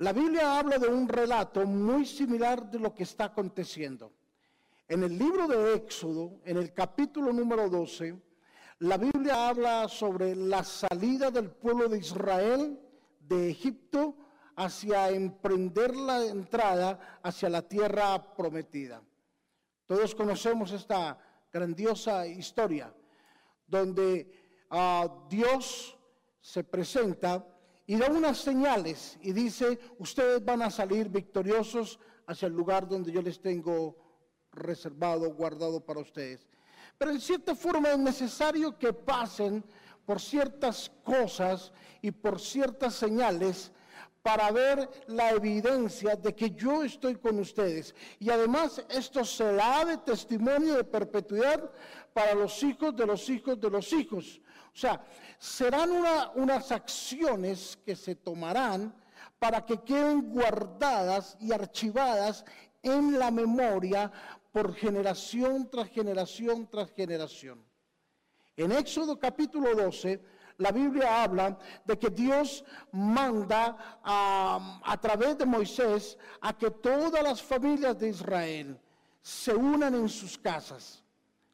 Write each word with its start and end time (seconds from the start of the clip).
La 0.00 0.14
Biblia 0.14 0.58
habla 0.58 0.78
de 0.78 0.88
un 0.88 1.06
relato 1.06 1.66
muy 1.66 2.06
similar 2.06 2.70
de 2.70 2.78
lo 2.78 2.94
que 2.94 3.02
está 3.02 3.24
aconteciendo. 3.26 4.14
En 4.88 5.02
el 5.02 5.18
libro 5.18 5.46
de 5.46 5.74
Éxodo, 5.74 6.40
en 6.46 6.56
el 6.56 6.72
capítulo 6.72 7.34
número 7.34 7.68
12, 7.68 8.18
la 8.78 8.96
Biblia 8.96 9.50
habla 9.50 9.88
sobre 9.88 10.34
la 10.34 10.64
salida 10.64 11.30
del 11.30 11.50
pueblo 11.50 11.86
de 11.86 11.98
Israel 11.98 12.80
de 13.20 13.50
Egipto 13.50 14.16
hacia 14.56 15.10
emprender 15.10 15.94
la 15.94 16.24
entrada 16.24 17.20
hacia 17.22 17.50
la 17.50 17.60
tierra 17.60 18.34
prometida. 18.34 19.02
Todos 19.84 20.14
conocemos 20.14 20.72
esta 20.72 21.18
grandiosa 21.52 22.26
historia 22.26 22.90
donde 23.66 24.64
ah, 24.70 25.26
Dios 25.28 25.94
se 26.40 26.64
presenta 26.64 27.44
y 27.90 27.96
da 27.96 28.08
unas 28.08 28.38
señales 28.38 29.18
y 29.20 29.32
dice, 29.32 29.76
ustedes 29.98 30.44
van 30.44 30.62
a 30.62 30.70
salir 30.70 31.08
victoriosos 31.08 31.98
hacia 32.24 32.46
el 32.46 32.52
lugar 32.52 32.86
donde 32.86 33.10
yo 33.10 33.20
les 33.20 33.40
tengo 33.40 33.96
reservado, 34.52 35.34
guardado 35.34 35.84
para 35.84 35.98
ustedes. 35.98 36.46
Pero 36.96 37.10
en 37.10 37.20
cierta 37.20 37.52
forma 37.56 37.90
es 37.90 37.98
necesario 37.98 38.78
que 38.78 38.92
pasen 38.92 39.64
por 40.06 40.20
ciertas 40.20 40.88
cosas 41.02 41.72
y 42.00 42.12
por 42.12 42.38
ciertas 42.38 42.94
señales 42.94 43.72
para 44.22 44.52
ver 44.52 44.88
la 45.08 45.30
evidencia 45.30 46.14
de 46.14 46.32
que 46.32 46.52
yo 46.52 46.84
estoy 46.84 47.16
con 47.16 47.40
ustedes. 47.40 47.96
Y 48.20 48.30
además 48.30 48.84
esto 48.88 49.24
será 49.24 49.84
de 49.84 49.96
testimonio 49.96 50.76
de 50.76 50.84
perpetuidad 50.84 51.68
para 52.12 52.34
los 52.34 52.62
hijos 52.62 52.94
de 52.94 53.06
los 53.06 53.28
hijos 53.28 53.60
de 53.60 53.68
los 53.68 53.92
hijos. 53.92 54.40
O 54.74 54.78
sea, 54.78 55.04
serán 55.38 55.90
unas 56.34 56.72
acciones 56.72 57.78
que 57.84 57.96
se 57.96 58.14
tomarán 58.14 58.94
para 59.38 59.64
que 59.64 59.82
queden 59.82 60.30
guardadas 60.30 61.36
y 61.40 61.52
archivadas 61.52 62.44
en 62.82 63.18
la 63.18 63.30
memoria 63.30 64.10
por 64.52 64.74
generación 64.74 65.68
tras 65.70 65.88
generación 65.88 66.66
tras 66.66 66.90
generación. 66.92 67.64
En 68.56 68.72
Éxodo 68.72 69.18
capítulo 69.18 69.74
12, 69.74 70.20
la 70.58 70.72
Biblia 70.72 71.22
habla 71.22 71.58
de 71.84 71.98
que 71.98 72.10
Dios 72.10 72.64
manda 72.92 74.00
a, 74.04 74.80
a, 74.84 75.00
través 75.00 75.38
de 75.38 75.46
Moisés 75.46 76.18
a 76.40 76.52
que 76.52 76.70
todas 76.70 77.22
las 77.22 77.40
familias 77.40 77.98
de 77.98 78.08
Israel 78.10 78.78
se 79.22 79.54
unan 79.54 79.94
en 79.94 80.08
sus 80.08 80.36
casas, 80.36 81.02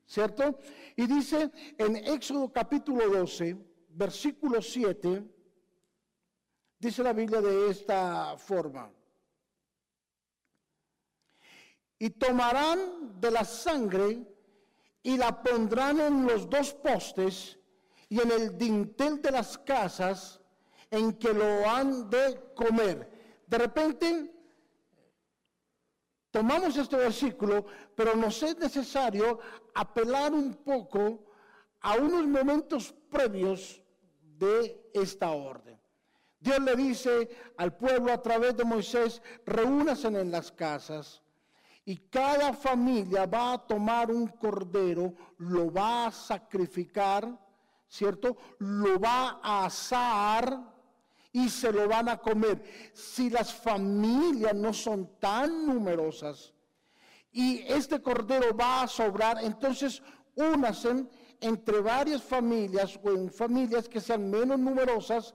¿cierto? 0.07 0.59
Y 0.97 1.07
dice 1.07 1.51
en 1.77 1.97
Éxodo 1.97 2.51
capítulo 2.51 3.09
12, 3.11 3.55
versículo 3.91 4.63
7, 4.63 5.23
dice 6.79 7.03
la 7.03 7.13
Biblia 7.13 7.43
de 7.43 7.71
esta 7.71 8.37
forma. 8.39 8.91
Y 11.99 12.11
tomarán 12.11 13.21
de 13.21 13.31
la 13.31 13.45
sangre 13.45 14.27
y 15.03 15.19
la 15.19 15.43
pondrán 15.43 16.01
en 16.01 16.27
los 16.27 16.49
dos 16.49 16.73
postes 16.73 17.59
y 18.09 18.21
en 18.21 18.31
el 18.31 18.57
dintel 18.57 19.21
de 19.21 19.31
las 19.33 19.59
casas 19.59 20.41
en 20.91 21.13
que 21.15 21.33
lo 21.33 21.69
han 21.69 22.09
de 22.09 22.53
comer. 22.55 23.45
De 23.47 23.59
repente, 23.59 24.36
tomamos 26.37 26.77
este 26.77 26.97
versículo, 26.97 27.65
pero 27.95 28.15
nos 28.15 28.43
es 28.43 28.59
necesario 28.59 29.39
apelar 29.73 30.35
un 30.35 30.53
poco 30.53 31.25
a 31.81 31.97
unos 31.97 32.27
momentos 32.27 32.95
previos 33.09 33.83
de 34.21 34.91
esta 34.93 35.31
orden. 35.31 35.81
Dios 36.39 36.61
le 36.61 36.77
dice 36.77 37.31
al 37.57 37.75
pueblo 37.75 38.13
a 38.13 38.21
través 38.21 38.55
de 38.55 38.65
Moisés, 38.65 39.23
reúnase 39.47 40.09
en 40.09 40.31
las 40.31 40.53
casas 40.53 41.23
y 41.87 41.97
cada 41.97 42.53
familia 42.53 43.25
va 43.25 43.55
a 43.55 43.67
tomar 43.67 44.11
un 44.11 44.27
cordero, 44.27 45.15
lo 45.39 45.73
va 45.73 46.09
a 46.09 46.13
sacrificar, 46.13 47.27
¿cierto? 47.89 48.37
Lo 48.59 49.01
va 49.01 49.41
a 49.43 49.65
asar 49.65 50.76
y 51.37 51.51
se 51.51 51.71
lo 51.71 51.87
van 51.87 52.09
a 52.09 52.17
comer. 52.17 52.63
Si 52.95 53.29
las 53.29 53.53
familias 53.53 54.55
no 54.55 54.73
son 54.73 55.19
tan 55.21 55.67
numerosas 55.67 56.55
y 57.31 57.59
este 57.69 58.01
cordero 58.01 58.57
va 58.57 58.81
a 58.81 58.89
sobrar, 58.89 59.45
entonces 59.45 60.03
únanse 60.35 61.05
entre 61.39 61.81
varias 61.81 62.23
familias 62.23 62.99
o 63.05 63.11
en 63.11 63.31
familias 63.31 63.87
que 63.87 64.01
sean 64.01 64.31
menos 64.31 64.59
numerosas 64.59 65.35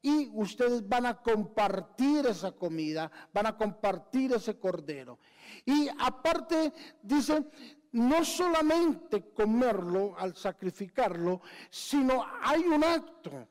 y 0.00 0.30
ustedes 0.34 0.88
van 0.88 1.06
a 1.06 1.20
compartir 1.20 2.26
esa 2.26 2.52
comida, 2.52 3.10
van 3.34 3.46
a 3.46 3.56
compartir 3.56 4.32
ese 4.32 4.56
cordero. 4.56 5.18
Y 5.66 5.88
aparte, 5.98 6.72
dice, 7.02 7.44
no 7.90 8.24
solamente 8.24 9.32
comerlo 9.32 10.16
al 10.16 10.36
sacrificarlo, 10.36 11.40
sino 11.70 12.24
hay 12.40 12.60
un 12.60 12.84
acto 12.84 13.48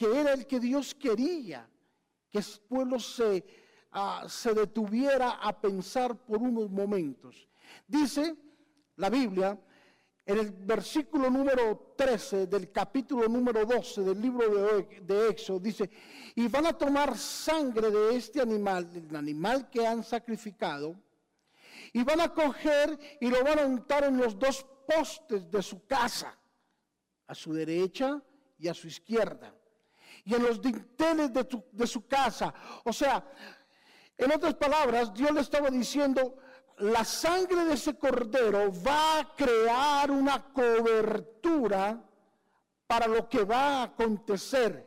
que 0.00 0.18
era 0.18 0.32
el 0.32 0.46
que 0.46 0.58
Dios 0.58 0.94
quería, 0.94 1.68
que 2.30 2.38
el 2.38 2.44
pueblo 2.66 2.98
se, 2.98 3.44
ah, 3.92 4.24
se 4.26 4.54
detuviera 4.54 5.32
a 5.32 5.60
pensar 5.60 6.16
por 6.24 6.38
unos 6.38 6.70
momentos. 6.70 7.46
Dice 7.86 8.34
la 8.96 9.10
Biblia, 9.10 9.60
en 10.24 10.38
el 10.38 10.52
versículo 10.52 11.28
número 11.28 11.92
13 11.98 12.46
del 12.46 12.72
capítulo 12.72 13.28
número 13.28 13.66
12 13.66 14.00
del 14.00 14.22
libro 14.22 14.48
de, 14.48 15.00
de 15.02 15.28
Éxodo, 15.28 15.60
dice, 15.60 15.90
y 16.34 16.48
van 16.48 16.64
a 16.64 16.72
tomar 16.72 17.18
sangre 17.18 17.90
de 17.90 18.16
este 18.16 18.40
animal, 18.40 18.90
del 18.90 19.14
animal 19.14 19.68
que 19.68 19.86
han 19.86 20.02
sacrificado, 20.02 20.96
y 21.92 22.02
van 22.04 22.22
a 22.22 22.32
coger 22.32 22.98
y 23.20 23.28
lo 23.28 23.44
van 23.44 23.58
a 23.58 23.66
untar 23.66 24.04
en 24.04 24.16
los 24.16 24.38
dos 24.38 24.64
postes 24.88 25.50
de 25.50 25.62
su 25.62 25.86
casa, 25.86 26.38
a 27.26 27.34
su 27.34 27.52
derecha 27.52 28.22
y 28.56 28.66
a 28.66 28.72
su 28.72 28.88
izquierda, 28.88 29.59
y 30.24 30.34
en 30.34 30.42
los 30.42 30.60
dinteles 30.60 31.30
de, 31.32 31.86
su 31.86 32.06
casa. 32.06 32.52
O 32.84 32.92
sea, 32.92 33.24
en 34.16 34.32
otras 34.32 34.54
palabras, 34.54 35.12
Dios 35.14 35.30
le 35.32 35.40
estaba 35.40 35.70
diciendo, 35.70 36.36
la 36.78 37.04
sangre 37.04 37.64
de 37.64 37.74
ese 37.74 37.98
cordero 37.98 38.72
va 38.82 39.20
a 39.20 39.34
crear 39.34 40.10
una 40.10 40.52
cobertura 40.52 42.02
para 42.86 43.06
lo 43.06 43.28
que 43.28 43.44
va 43.44 43.80
a 43.80 43.82
acontecer, 43.84 44.86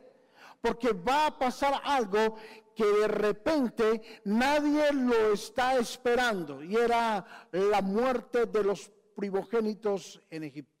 porque 0.60 0.92
va 0.92 1.26
a 1.26 1.38
pasar 1.38 1.80
algo 1.84 2.36
que 2.74 2.84
de 2.84 3.08
repente 3.08 4.20
nadie 4.24 4.92
lo 4.92 5.32
está 5.32 5.76
esperando, 5.76 6.62
y 6.62 6.76
era 6.76 7.24
la 7.52 7.80
muerte 7.80 8.46
de 8.46 8.64
los 8.64 8.90
primogénitos 9.14 10.20
en 10.30 10.44
Egipto. 10.44 10.74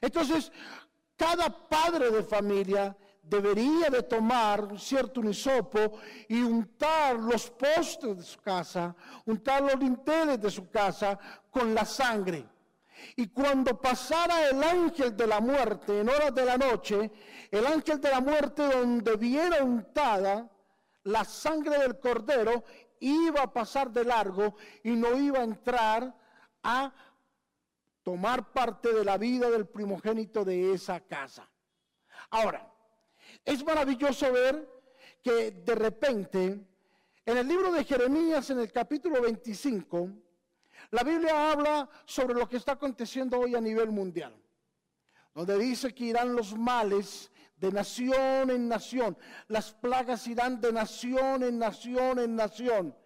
Entonces, 0.00 0.52
cada 1.16 1.50
padre 1.68 2.10
de 2.10 2.22
familia 2.22 2.96
debería 3.22 3.88
de 3.88 4.02
tomar 4.02 4.78
cierto 4.78 5.20
unisopo 5.20 5.98
y 6.28 6.42
untar 6.42 7.16
los 7.16 7.50
postes 7.50 8.16
de 8.16 8.22
su 8.22 8.40
casa, 8.40 8.94
untar 9.26 9.62
los 9.62 9.78
linteles 9.78 10.40
de 10.40 10.50
su 10.50 10.68
casa 10.70 11.18
con 11.50 11.74
la 11.74 11.84
sangre. 11.84 12.44
Y 13.16 13.28
cuando 13.28 13.80
pasara 13.80 14.48
el 14.48 14.62
ángel 14.62 15.16
de 15.16 15.26
la 15.26 15.40
muerte 15.40 16.00
en 16.00 16.08
horas 16.08 16.34
de 16.34 16.44
la 16.44 16.56
noche, 16.56 17.10
el 17.50 17.66
ángel 17.66 18.00
de 18.00 18.10
la 18.10 18.20
muerte 18.20 18.62
donde 18.62 19.16
viera 19.16 19.62
untada 19.62 20.48
la 21.04 21.24
sangre 21.24 21.78
del 21.78 21.98
cordero, 21.98 22.64
iba 23.00 23.42
a 23.42 23.52
pasar 23.52 23.90
de 23.90 24.04
largo 24.04 24.54
y 24.84 24.90
no 24.90 25.16
iba 25.16 25.40
a 25.40 25.44
entrar 25.44 26.14
a 26.62 26.92
tomar 28.02 28.52
parte 28.52 28.92
de 28.92 29.04
la 29.04 29.16
vida 29.16 29.50
del 29.50 29.66
primogénito 29.66 30.44
de 30.44 30.72
esa 30.72 31.00
casa. 31.00 31.48
Ahora, 32.30 32.72
es 33.44 33.64
maravilloso 33.64 34.32
ver 34.32 34.68
que 35.22 35.52
de 35.52 35.74
repente, 35.74 36.66
en 37.24 37.36
el 37.36 37.46
libro 37.46 37.72
de 37.72 37.84
Jeremías, 37.84 38.50
en 38.50 38.60
el 38.60 38.72
capítulo 38.72 39.20
25, 39.20 40.10
la 40.90 41.02
Biblia 41.04 41.52
habla 41.52 41.88
sobre 42.04 42.34
lo 42.34 42.48
que 42.48 42.56
está 42.56 42.72
aconteciendo 42.72 43.38
hoy 43.38 43.54
a 43.54 43.60
nivel 43.60 43.90
mundial, 43.90 44.34
donde 45.34 45.58
dice 45.58 45.94
que 45.94 46.04
irán 46.04 46.34
los 46.34 46.56
males 46.56 47.30
de 47.56 47.70
nación 47.70 48.50
en 48.50 48.68
nación, 48.68 49.16
las 49.46 49.72
plagas 49.72 50.26
irán 50.26 50.60
de 50.60 50.72
nación 50.72 51.44
en 51.44 51.58
nación 51.58 52.18
en 52.18 52.34
nación. 52.34 52.96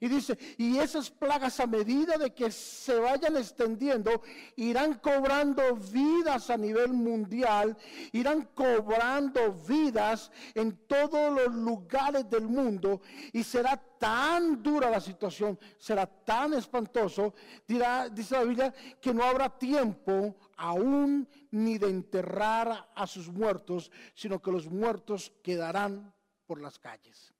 Y 0.00 0.08
dice, 0.08 0.38
y 0.58 0.78
esas 0.78 1.10
plagas 1.10 1.60
a 1.60 1.66
medida 1.66 2.16
de 2.18 2.34
que 2.34 2.50
se 2.50 2.98
vayan 2.98 3.36
extendiendo, 3.36 4.22
irán 4.56 4.94
cobrando 4.94 5.76
vidas 5.76 6.50
a 6.50 6.56
nivel 6.56 6.92
mundial, 6.92 7.76
irán 8.12 8.48
cobrando 8.54 9.52
vidas 9.52 10.30
en 10.54 10.86
todos 10.86 11.32
los 11.32 11.54
lugares 11.54 12.28
del 12.28 12.48
mundo 12.48 13.00
y 13.32 13.42
será 13.42 13.76
tan 13.98 14.62
dura 14.62 14.90
la 14.90 15.00
situación, 15.00 15.58
será 15.78 16.06
tan 16.06 16.54
espantoso, 16.54 17.34
dirá, 17.66 18.08
dice 18.08 18.34
la 18.34 18.44
Biblia, 18.44 18.74
que 19.00 19.14
no 19.14 19.24
habrá 19.24 19.48
tiempo 19.58 20.36
aún 20.56 21.28
ni 21.50 21.78
de 21.78 21.88
enterrar 21.88 22.90
a 22.94 23.06
sus 23.06 23.28
muertos, 23.28 23.90
sino 24.14 24.40
que 24.40 24.50
los 24.50 24.68
muertos 24.68 25.32
quedarán 25.42 26.14
por 26.46 26.60
las 26.60 26.78
calles. 26.78 27.32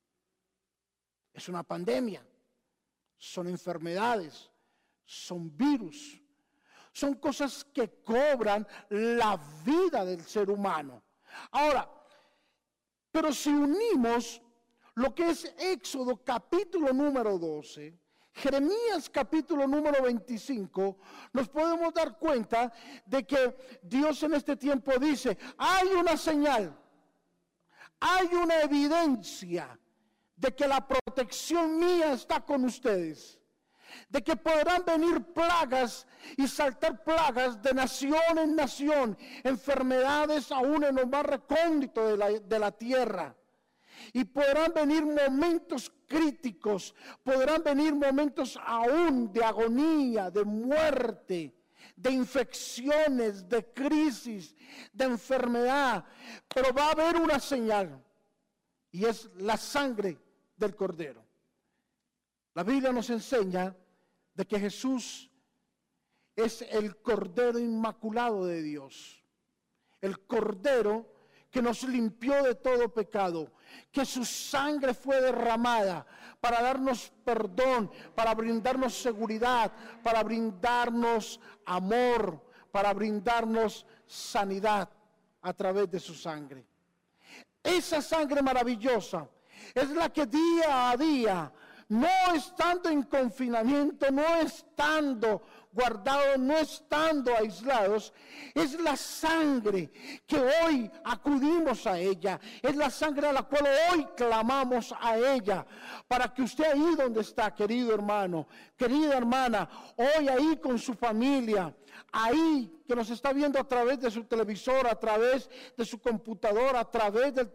Es 1.32 1.48
una 1.48 1.62
pandemia, 1.62 2.26
son 3.18 3.48
enfermedades, 3.48 4.50
son 5.04 5.56
virus, 5.56 6.20
son 6.92 7.14
cosas 7.14 7.64
que 7.64 8.02
cobran 8.02 8.66
la 8.90 9.38
vida 9.64 10.04
del 10.04 10.22
ser 10.22 10.50
humano. 10.50 11.02
Ahora, 11.50 11.90
pero 13.10 13.32
si 13.32 13.50
unimos 13.50 14.40
lo 14.94 15.14
que 15.14 15.30
es 15.30 15.54
Éxodo 15.58 16.22
capítulo 16.24 16.92
número 16.92 17.38
12, 17.38 17.98
Jeremías 18.32 19.08
capítulo 19.10 19.66
número 19.66 20.02
25, 20.02 20.98
nos 21.32 21.48
podemos 21.48 21.92
dar 21.94 22.18
cuenta 22.18 22.72
de 23.06 23.26
que 23.26 23.56
Dios 23.82 24.22
en 24.22 24.34
este 24.34 24.56
tiempo 24.56 24.92
dice, 24.98 25.38
hay 25.56 25.88
una 25.88 26.16
señal, 26.16 26.78
hay 28.00 28.26
una 28.34 28.60
evidencia 28.60 29.78
de 30.36 30.54
que 30.54 30.68
la 30.68 30.86
protección 30.86 31.78
mía 31.78 32.12
está 32.12 32.40
con 32.44 32.64
ustedes, 32.64 33.40
de 34.08 34.22
que 34.22 34.36
podrán 34.36 34.84
venir 34.84 35.22
plagas 35.32 36.06
y 36.36 36.46
saltar 36.46 37.02
plagas 37.02 37.60
de 37.62 37.72
nación 37.72 38.38
en 38.38 38.54
nación, 38.54 39.16
enfermedades 39.42 40.52
aún 40.52 40.84
en 40.84 40.96
lo 40.96 41.06
más 41.06 41.24
recóndito 41.24 42.06
de 42.06 42.16
la, 42.16 42.30
de 42.30 42.58
la 42.58 42.70
tierra. 42.70 43.34
Y 44.12 44.24
podrán 44.24 44.74
venir 44.74 45.06
momentos 45.06 45.90
críticos, 46.06 46.94
podrán 47.24 47.62
venir 47.62 47.94
momentos 47.94 48.58
aún 48.62 49.32
de 49.32 49.42
agonía, 49.42 50.30
de 50.30 50.44
muerte, 50.44 51.56
de 51.96 52.10
infecciones, 52.10 53.48
de 53.48 53.72
crisis, 53.72 54.54
de 54.92 55.06
enfermedad. 55.06 56.04
Pero 56.54 56.74
va 56.74 56.88
a 56.88 56.90
haber 56.92 57.16
una 57.16 57.40
señal 57.40 58.04
y 58.90 59.06
es 59.06 59.30
la 59.36 59.56
sangre 59.56 60.18
del 60.56 60.74
cordero. 60.74 61.24
La 62.54 62.62
Biblia 62.62 62.92
nos 62.92 63.10
enseña 63.10 63.76
de 64.34 64.46
que 64.46 64.58
Jesús 64.58 65.30
es 66.34 66.62
el 66.62 66.96
cordero 66.96 67.58
inmaculado 67.58 68.46
de 68.46 68.62
Dios. 68.62 69.22
El 70.00 70.26
cordero 70.26 71.12
que 71.50 71.62
nos 71.62 71.82
limpió 71.84 72.42
de 72.42 72.54
todo 72.54 72.92
pecado, 72.92 73.52
que 73.90 74.04
su 74.04 74.24
sangre 74.24 74.92
fue 74.92 75.20
derramada 75.20 76.06
para 76.40 76.60
darnos 76.60 77.12
perdón, 77.24 77.90
para 78.14 78.34
brindarnos 78.34 78.94
seguridad, 78.94 79.72
para 80.02 80.22
brindarnos 80.22 81.40
amor, 81.64 82.42
para 82.70 82.92
brindarnos 82.92 83.86
sanidad 84.06 84.90
a 85.40 85.52
través 85.54 85.90
de 85.90 85.98
su 85.98 86.14
sangre. 86.14 86.66
Esa 87.62 88.02
sangre 88.02 88.42
maravillosa 88.42 89.28
es 89.74 89.90
la 89.90 90.08
que 90.08 90.26
día 90.26 90.90
a 90.90 90.96
día, 90.96 91.52
no 91.88 92.34
estando 92.34 92.88
en 92.88 93.02
confinamiento, 93.04 94.10
no 94.10 94.36
estando 94.36 95.42
guardados, 95.76 96.38
no 96.38 96.56
estando 96.56 97.36
aislados, 97.36 98.12
es 98.54 98.80
la 98.80 98.96
sangre 98.96 99.90
que 100.26 100.38
hoy 100.38 100.90
acudimos 101.04 101.86
a 101.86 101.98
ella, 101.98 102.40
es 102.62 102.74
la 102.74 102.88
sangre 102.88 103.28
a 103.28 103.32
la 103.32 103.42
cual 103.42 103.66
hoy 103.92 104.06
clamamos 104.16 104.94
a 104.98 105.18
ella, 105.18 105.66
para 106.08 106.32
que 106.32 106.42
usted 106.42 106.64
ahí 106.72 106.94
donde 106.96 107.20
está, 107.20 107.54
querido 107.54 107.94
hermano, 107.94 108.48
querida 108.76 109.18
hermana, 109.18 109.68
hoy 109.96 110.28
ahí 110.28 110.56
con 110.56 110.78
su 110.78 110.94
familia, 110.94 111.74
ahí 112.10 112.72
que 112.86 112.94
nos 112.94 113.10
está 113.10 113.32
viendo 113.32 113.58
a 113.58 113.64
través 113.64 114.00
de 114.00 114.10
su 114.10 114.24
televisor, 114.24 114.86
a 114.86 114.98
través 114.98 115.50
de 115.76 115.84
su 115.84 115.98
computadora, 115.98 116.80
a 116.80 116.90
través 116.90 117.34
del 117.34 117.50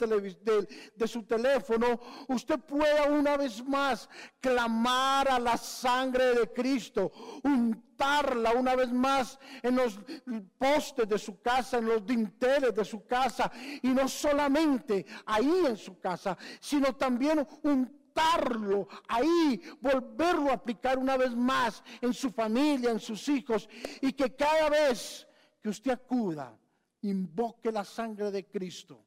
de, 0.95 1.07
su 1.07 1.23
teléfono, 1.23 1.99
usted 2.27 2.59
pueda 2.59 3.05
una 3.05 3.37
vez 3.37 3.63
más 3.65 4.09
clamar 4.39 5.29
a 5.29 5.39
la 5.39 5.57
sangre 5.57 6.35
de 6.35 6.51
Cristo, 6.51 7.11
una 8.55 8.75
vez 8.75 8.91
más 8.91 9.39
en 9.61 9.75
los 9.75 9.99
postes 10.57 11.07
de 11.07 11.17
su 11.17 11.41
casa, 11.41 11.77
en 11.77 11.85
los 11.85 12.05
dinteles 12.05 12.73
de 12.73 12.85
su 12.85 13.05
casa, 13.05 13.51
y 13.81 13.89
no 13.89 14.07
solamente 14.07 15.05
ahí 15.25 15.65
en 15.67 15.77
su 15.77 15.99
casa, 15.99 16.37
sino 16.59 16.95
también 16.95 17.45
un 17.63 18.01
ahí, 19.07 19.61
volverlo 19.79 20.49
a 20.49 20.53
aplicar 20.53 20.97
una 20.97 21.17
vez 21.17 21.35
más 21.35 21.83
en 22.01 22.13
su 22.13 22.31
familia, 22.31 22.91
en 22.91 22.99
sus 22.99 23.27
hijos, 23.29 23.67
y 24.01 24.13
que 24.13 24.35
cada 24.35 24.69
vez 24.69 25.27
que 25.61 25.69
usted 25.69 25.91
acuda, 25.91 26.57
invoque 27.01 27.71
la 27.71 27.83
sangre 27.83 28.31
de 28.31 28.45
Cristo, 28.45 29.03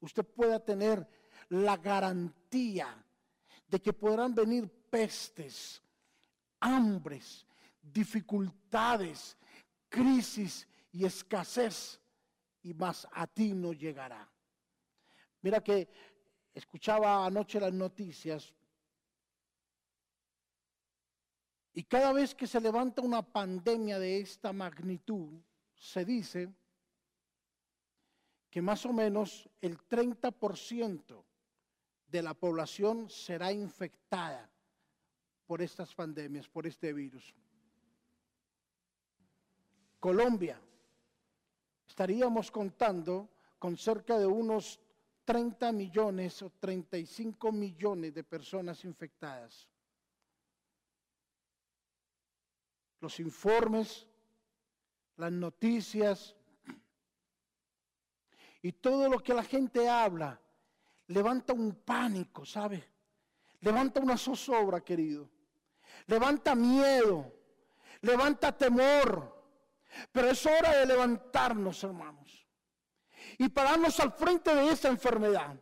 usted 0.00 0.24
pueda 0.24 0.60
tener 0.60 1.06
la 1.48 1.76
garantía 1.76 3.04
de 3.68 3.80
que 3.80 3.92
podrán 3.92 4.34
venir 4.34 4.68
pestes, 4.90 5.82
hambres, 6.60 7.46
dificultades, 7.92 9.36
crisis 9.88 10.66
y 10.92 11.04
escasez, 11.04 12.00
y 12.62 12.74
más 12.74 13.06
a 13.12 13.26
ti 13.26 13.52
no 13.54 13.72
llegará. 13.72 14.28
Mira 15.42 15.62
que 15.62 15.88
escuchaba 16.52 17.24
anoche 17.24 17.60
las 17.60 17.72
noticias 17.72 18.52
y 21.76 21.84
cada 21.84 22.14
vez 22.14 22.34
que 22.34 22.46
se 22.46 22.58
levanta 22.58 23.02
una 23.02 23.20
pandemia 23.20 23.98
de 23.98 24.18
esta 24.18 24.50
magnitud, 24.54 25.38
se 25.74 26.06
dice 26.06 26.50
que 28.48 28.62
más 28.62 28.86
o 28.86 28.94
menos 28.94 29.46
el 29.60 29.76
30% 29.86 31.22
de 32.06 32.22
la 32.22 32.32
población 32.32 33.10
será 33.10 33.52
infectada 33.52 34.50
por 35.46 35.60
estas 35.60 35.94
pandemias, 35.94 36.48
por 36.48 36.66
este 36.66 36.94
virus. 36.94 37.34
Colombia, 40.06 40.56
estaríamos 41.84 42.52
contando 42.52 43.28
con 43.58 43.76
cerca 43.76 44.16
de 44.16 44.26
unos 44.26 44.78
30 45.24 45.72
millones 45.72 46.42
o 46.42 46.50
35 46.60 47.50
millones 47.50 48.14
de 48.14 48.22
personas 48.22 48.84
infectadas. 48.84 49.68
Los 53.00 53.18
informes, 53.18 54.06
las 55.16 55.32
noticias 55.32 56.36
y 58.62 58.70
todo 58.70 59.08
lo 59.08 59.18
que 59.18 59.34
la 59.34 59.42
gente 59.42 59.88
habla 59.88 60.40
levanta 61.08 61.52
un 61.52 61.74
pánico, 61.84 62.46
¿sabe? 62.46 62.92
Levanta 63.58 63.98
una 63.98 64.16
zozobra, 64.16 64.82
querido. 64.82 65.28
Levanta 66.06 66.54
miedo, 66.54 67.32
levanta 68.02 68.56
temor. 68.56 69.35
Pero 70.12 70.30
es 70.30 70.44
hora 70.46 70.76
de 70.76 70.86
levantarnos, 70.86 71.82
hermanos 71.84 72.46
y 73.38 73.48
pararnos 73.48 73.98
al 74.00 74.12
frente 74.12 74.54
de 74.54 74.70
esa 74.70 74.88
enfermedad 74.88 75.56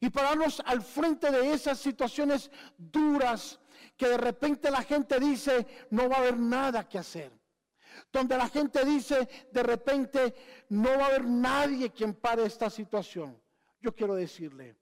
y 0.00 0.10
pararnos 0.10 0.62
al 0.64 0.82
frente 0.82 1.30
de 1.30 1.52
esas 1.52 1.78
situaciones 1.78 2.50
duras 2.76 3.60
que 3.96 4.08
de 4.08 4.16
repente 4.16 4.70
la 4.70 4.82
gente 4.82 5.20
dice 5.20 5.86
no 5.90 6.08
va 6.08 6.16
a 6.16 6.20
haber 6.20 6.38
nada 6.38 6.88
que 6.88 6.98
hacer. 6.98 7.32
Donde 8.12 8.36
la 8.36 8.48
gente 8.48 8.84
dice 8.84 9.28
de 9.50 9.62
repente 9.62 10.34
no 10.70 10.90
va 10.98 11.04
a 11.04 11.08
haber 11.08 11.24
nadie 11.24 11.90
quien 11.90 12.14
pare 12.14 12.44
esta 12.44 12.70
situación. 12.70 13.40
Yo 13.80 13.94
quiero 13.94 14.14
decirle, 14.14 14.76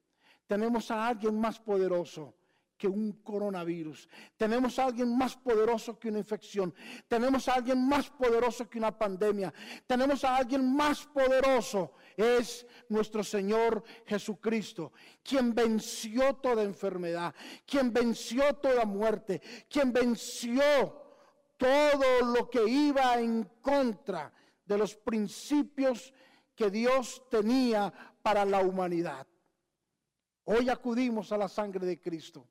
tenemos 0.46 0.90
a 0.90 1.06
alguien 1.06 1.38
más 1.38 1.58
poderoso 1.58 2.34
que 2.80 2.88
un 2.88 3.12
coronavirus. 3.22 4.08
Tenemos 4.38 4.78
a 4.78 4.86
alguien 4.86 5.14
más 5.14 5.36
poderoso 5.36 5.98
que 5.98 6.08
una 6.08 6.18
infección. 6.18 6.74
Tenemos 7.06 7.46
a 7.46 7.54
alguien 7.56 7.86
más 7.86 8.08
poderoso 8.08 8.70
que 8.70 8.78
una 8.78 8.96
pandemia. 8.96 9.52
Tenemos 9.86 10.24
a 10.24 10.34
alguien 10.34 10.74
más 10.74 11.04
poderoso. 11.04 11.92
Es 12.16 12.66
nuestro 12.88 13.22
Señor 13.22 13.84
Jesucristo, 14.06 14.92
quien 15.22 15.54
venció 15.54 16.36
toda 16.36 16.62
enfermedad, 16.62 17.34
quien 17.66 17.92
venció 17.92 18.54
toda 18.54 18.86
muerte, 18.86 19.42
quien 19.68 19.92
venció 19.92 20.62
todo 21.58 22.22
lo 22.34 22.48
que 22.48 22.66
iba 22.66 23.20
en 23.20 23.44
contra 23.60 24.32
de 24.64 24.78
los 24.78 24.96
principios 24.96 26.14
que 26.54 26.70
Dios 26.70 27.22
tenía 27.28 27.92
para 28.22 28.46
la 28.46 28.60
humanidad. 28.60 29.26
Hoy 30.44 30.70
acudimos 30.70 31.30
a 31.30 31.36
la 31.36 31.48
sangre 31.48 31.84
de 31.84 32.00
Cristo. 32.00 32.46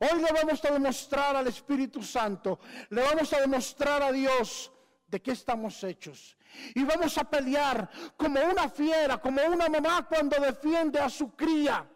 Hoy 0.00 0.20
le 0.20 0.32
vamos 0.32 0.64
a 0.64 0.70
demostrar 0.70 1.36
al 1.36 1.46
Espíritu 1.46 2.02
Santo, 2.02 2.58
le 2.90 3.02
vamos 3.02 3.32
a 3.32 3.40
demostrar 3.40 4.02
a 4.02 4.12
Dios 4.12 4.70
de 5.06 5.20
qué 5.20 5.32
estamos 5.32 5.82
hechos. 5.84 6.36
Y 6.74 6.84
vamos 6.84 7.16
a 7.18 7.24
pelear 7.24 7.88
como 8.16 8.40
una 8.40 8.68
fiera, 8.68 9.18
como 9.18 9.42
una 9.42 9.68
mamá 9.68 10.06
cuando 10.08 10.40
defiende 10.40 10.98
a 10.98 11.08
su 11.08 11.34
cría, 11.34 11.86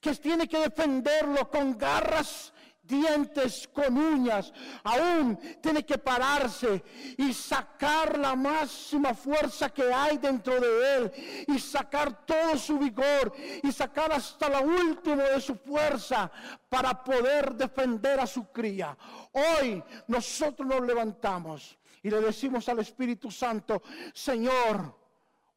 que 0.00 0.14
tiene 0.14 0.48
que 0.48 0.58
defenderlo 0.58 1.48
con 1.50 1.76
garras 1.76 2.52
dientes 2.90 3.68
con 3.72 3.96
uñas, 3.96 4.52
aún 4.84 5.38
tiene 5.62 5.86
que 5.86 5.96
pararse 5.96 6.82
y 7.16 7.32
sacar 7.32 8.18
la 8.18 8.34
máxima 8.34 9.14
fuerza 9.14 9.70
que 9.70 9.92
hay 9.92 10.18
dentro 10.18 10.60
de 10.60 10.96
él 10.96 11.12
y 11.48 11.58
sacar 11.58 12.26
todo 12.26 12.58
su 12.58 12.78
vigor 12.78 13.32
y 13.62 13.72
sacar 13.72 14.12
hasta 14.12 14.48
la 14.48 14.60
última 14.60 15.22
de 15.22 15.40
su 15.40 15.54
fuerza 15.54 16.30
para 16.68 17.02
poder 17.02 17.54
defender 17.54 18.20
a 18.20 18.26
su 18.26 18.44
cría. 18.52 18.96
Hoy 19.32 19.82
nosotros 20.08 20.68
nos 20.68 20.82
levantamos 20.82 21.78
y 22.02 22.10
le 22.10 22.20
decimos 22.20 22.68
al 22.68 22.80
Espíritu 22.80 23.30
Santo, 23.30 23.82
Señor, 24.12 24.96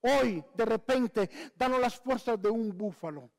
hoy 0.01 0.43
de 0.53 0.65
repente 0.65 1.29
danos 1.55 1.79
las 1.79 1.95
fuerzas 1.95 2.41
de 2.41 2.49
un 2.49 2.77
búfalo. 2.77 3.29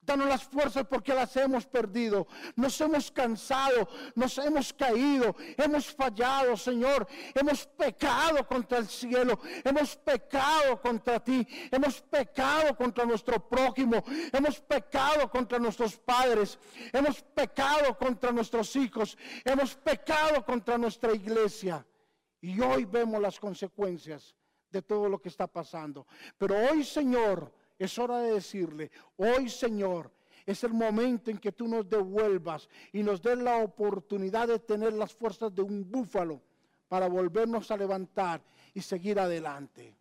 Danos 0.00 0.28
las 0.28 0.44
fuerzas 0.44 0.86
porque 0.88 1.14
las 1.14 1.36
hemos 1.36 1.66
perdido. 1.66 2.26
Nos 2.56 2.80
hemos 2.80 3.10
cansado, 3.10 3.88
nos 4.14 4.38
hemos 4.38 4.72
caído, 4.72 5.34
hemos 5.56 5.86
fallado, 5.94 6.56
Señor. 6.56 7.06
Hemos 7.34 7.66
pecado 7.66 8.46
contra 8.46 8.78
el 8.78 8.88
cielo, 8.88 9.38
hemos 9.64 9.96
pecado 9.96 10.80
contra 10.80 11.20
ti, 11.20 11.46
hemos 11.70 12.00
pecado 12.00 12.76
contra 12.76 13.04
nuestro 13.04 13.48
prójimo, 13.48 14.02
hemos 14.32 14.60
pecado 14.60 15.30
contra 15.30 15.58
nuestros 15.58 15.96
padres, 15.96 16.58
hemos 16.92 17.22
pecado 17.22 17.96
contra 17.96 18.32
nuestros 18.32 18.74
hijos, 18.76 19.16
hemos 19.44 19.74
pecado 19.74 20.44
contra 20.44 20.78
nuestra 20.78 21.12
iglesia. 21.12 21.86
Y 22.40 22.60
hoy 22.60 22.84
vemos 22.84 23.20
las 23.20 23.38
consecuencias 23.38 24.34
de 24.72 24.82
todo 24.82 25.08
lo 25.08 25.20
que 25.20 25.28
está 25.28 25.46
pasando. 25.46 26.06
Pero 26.38 26.56
hoy, 26.70 26.82
Señor, 26.82 27.52
es 27.84 27.98
hora 27.98 28.18
de 28.18 28.34
decirle, 28.34 28.90
hoy, 29.16 29.48
Señor, 29.48 30.10
es 30.44 30.64
el 30.64 30.72
momento 30.72 31.30
en 31.30 31.38
que 31.38 31.52
tú 31.52 31.68
nos 31.68 31.88
devuelvas 31.88 32.68
y 32.92 33.02
nos 33.02 33.22
des 33.22 33.38
la 33.38 33.58
oportunidad 33.58 34.48
de 34.48 34.58
tener 34.58 34.92
las 34.92 35.14
fuerzas 35.14 35.54
de 35.54 35.62
un 35.62 35.88
búfalo 35.88 36.42
para 36.88 37.08
volvernos 37.08 37.70
a 37.70 37.76
levantar 37.76 38.42
y 38.74 38.80
seguir 38.80 39.18
adelante. 39.18 39.96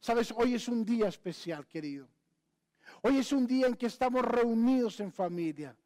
Sabes, 0.00 0.32
hoy 0.36 0.54
es 0.54 0.68
un 0.68 0.84
día 0.84 1.08
especial, 1.08 1.66
querido. 1.66 2.08
Hoy 3.02 3.18
es 3.18 3.32
un 3.32 3.46
día 3.46 3.66
en 3.66 3.74
que 3.74 3.86
estamos 3.86 4.24
reunidos 4.24 5.00
en 5.00 5.12
familia. 5.12 5.76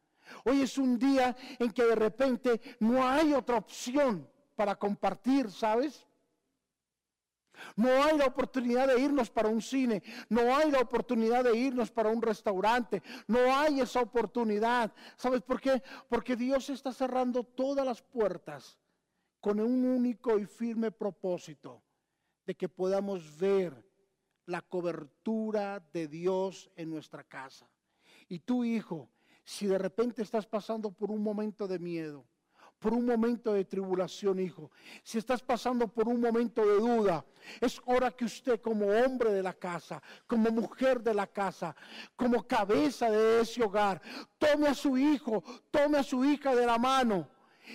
Hoy 0.45 0.63
es 0.63 0.79
un 0.79 0.99
día 0.99 1.37
en 1.59 1.73
que 1.73 1.85
de 1.85 1.95
repente 1.95 2.61
no 2.81 3.07
hay 3.07 3.33
otra 3.35 3.57
opción 3.57 4.29
para 4.55 4.77
compartir, 4.77 5.51
¿sabes? 5.51 6.07
No 7.77 8.03
hay 8.03 8.17
la 8.19 8.27
oportunidad 8.27 8.89
de 8.89 9.01
irnos 9.01 9.31
para 9.31 9.49
un 9.49 9.63
cine, 9.63 10.03
no 10.29 10.55
hay 10.55 10.71
la 10.71 10.81
oportunidad 10.81 11.45
de 11.45 11.57
irnos 11.57 11.91
para 11.91 12.11
un 12.11 12.23
restaurante, 12.23 13.03
no 13.27 13.55
hay 13.55 13.81
esa 13.81 14.01
oportunidad. 14.01 14.93
¿Sabes 15.17 15.43
por 15.43 15.61
qué? 15.61 15.83
Porque 16.09 16.37
Dios 16.37 16.71
está 16.71 16.93
cerrando 16.93 17.45
todas 17.45 17.85
las 17.85 18.03
puertas 18.03 18.79
con 19.41 19.61
un 19.61 19.85
único 19.85 20.39
y 20.39 20.47
firme 20.47 20.91
propósito 20.91 21.83
de 22.47 22.55
que 22.55 22.69
podamos 22.69 23.39
ver 23.39 23.73
la 24.47 24.63
cobertura 24.63 25.81
de 25.93 26.09
Dios 26.09 26.71
en 26.77 26.91
nuestra 26.91 27.25
casa. 27.25 27.71
Y 28.29 28.41
tu 28.41 28.65
hijo, 28.65 29.09
si 29.45 29.67
de 29.67 29.79
repente 29.79 30.23
estás 30.23 30.47
pasando 30.47 30.91
por 30.91 31.11
un 31.11 31.23
momento 31.23 31.67
de 31.67 31.79
miedo, 31.79 32.27
por 32.81 32.95
un 32.95 33.05
momento 33.05 33.53
de 33.53 33.67
tribulación, 33.67 34.41
hijo, 34.41 34.71
si 35.03 35.19
estás 35.19 35.43
pasando 35.43 35.87
por 35.87 36.09
un 36.09 36.19
momento 36.19 36.67
de 36.67 36.77
duda, 36.77 37.25
es 37.61 37.79
hora 37.85 38.11
que 38.11 38.25
usted 38.25 38.59
como 38.61 38.87
hombre 38.87 39.31
de 39.33 39.43
la 39.43 39.53
casa, 39.53 40.03
como 40.27 40.51
mujer 40.51 41.03
de 41.03 41.13
la 41.13 41.27
casa, 41.27 41.77
como 42.17 42.43
cabeza 42.47 43.11
de 43.11 43.43
ese 43.43 43.63
hogar, 43.63 44.01
tome 44.39 44.67
a 44.67 44.75
su 44.75 44.97
hijo, 44.97 45.45
tome 45.71 45.99
a 45.99 46.03
su 46.03 46.25
hija 46.25 46.55
de 46.55 46.65
la 46.65 46.79
mano 46.79 47.29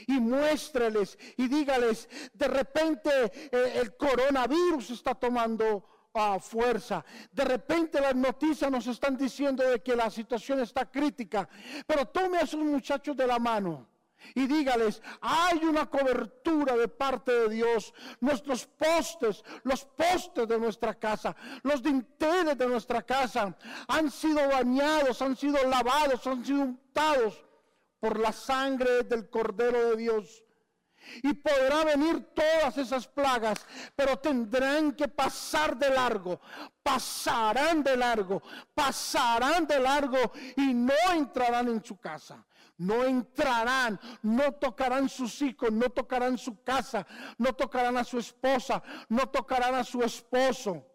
y 0.07 0.19
muéstreles 0.19 1.19
y 1.37 1.47
dígales, 1.47 2.09
de 2.33 2.47
repente 2.47 3.09
eh, 3.51 3.73
el 3.75 3.95
coronavirus 3.95 4.89
está 4.89 5.13
tomando 5.13 5.85
ah, 6.15 6.39
fuerza. 6.39 7.05
De 7.31 7.45
repente 7.45 8.01
las 8.01 8.15
noticias 8.15 8.71
nos 8.71 8.87
están 8.87 9.15
diciendo 9.15 9.63
de 9.63 9.83
que 9.83 9.95
la 9.95 10.09
situación 10.09 10.61
está 10.61 10.89
crítica, 10.89 11.47
pero 11.85 12.07
tome 12.07 12.39
a 12.39 12.47
sus 12.47 12.63
muchachos 12.63 13.15
de 13.15 13.27
la 13.27 13.37
mano 13.37 13.94
y 14.33 14.47
dígales, 14.47 15.01
hay 15.21 15.63
una 15.63 15.89
cobertura 15.89 16.75
de 16.75 16.87
parte 16.87 17.31
de 17.31 17.49
Dios. 17.49 17.93
Nuestros 18.19 18.65
postes, 18.65 19.43
los 19.63 19.85
postes 19.85 20.47
de 20.47 20.57
nuestra 20.57 20.95
casa, 20.95 21.35
los 21.63 21.83
dinteles 21.83 22.57
de 22.57 22.67
nuestra 22.67 23.01
casa 23.01 23.55
han 23.87 24.09
sido 24.09 24.47
bañados, 24.47 25.21
han 25.21 25.35
sido 25.35 25.63
lavados, 25.67 26.25
han 26.25 26.43
sido 26.43 26.61
untados 26.61 27.43
por 27.99 28.19
la 28.19 28.31
sangre 28.31 29.03
del 29.03 29.29
Cordero 29.29 29.91
de 29.91 29.97
Dios. 29.97 30.43
Y 31.21 31.33
podrá 31.33 31.83
venir 31.83 32.33
todas 32.33 32.77
esas 32.79 33.07
plagas, 33.07 33.65
pero 33.95 34.17
tendrán 34.17 34.93
que 34.93 35.07
pasar 35.07 35.77
de 35.77 35.91
largo, 35.91 36.41
pasarán 36.81 37.83
de 37.83 37.95
largo, 37.95 38.41
pasarán 38.73 39.67
de 39.67 39.79
largo 39.79 40.31
y 40.57 40.73
no 40.73 40.93
entrarán 41.13 41.67
en 41.67 41.83
su 41.83 41.97
casa 41.97 42.43
no 42.77 43.03
entrarán, 43.03 43.99
no 44.21 44.53
tocarán 44.53 45.07
sus 45.09 45.41
hijos, 45.41 45.71
no 45.71 45.89
tocarán 45.89 46.37
su 46.37 46.61
casa, 46.63 47.05
no 47.37 47.53
tocarán 47.53 47.97
a 47.97 48.03
su 48.03 48.19
esposa, 48.19 48.83
no 49.09 49.29
tocarán 49.29 49.75
a 49.75 49.83
su 49.83 50.01
esposo. 50.01 50.85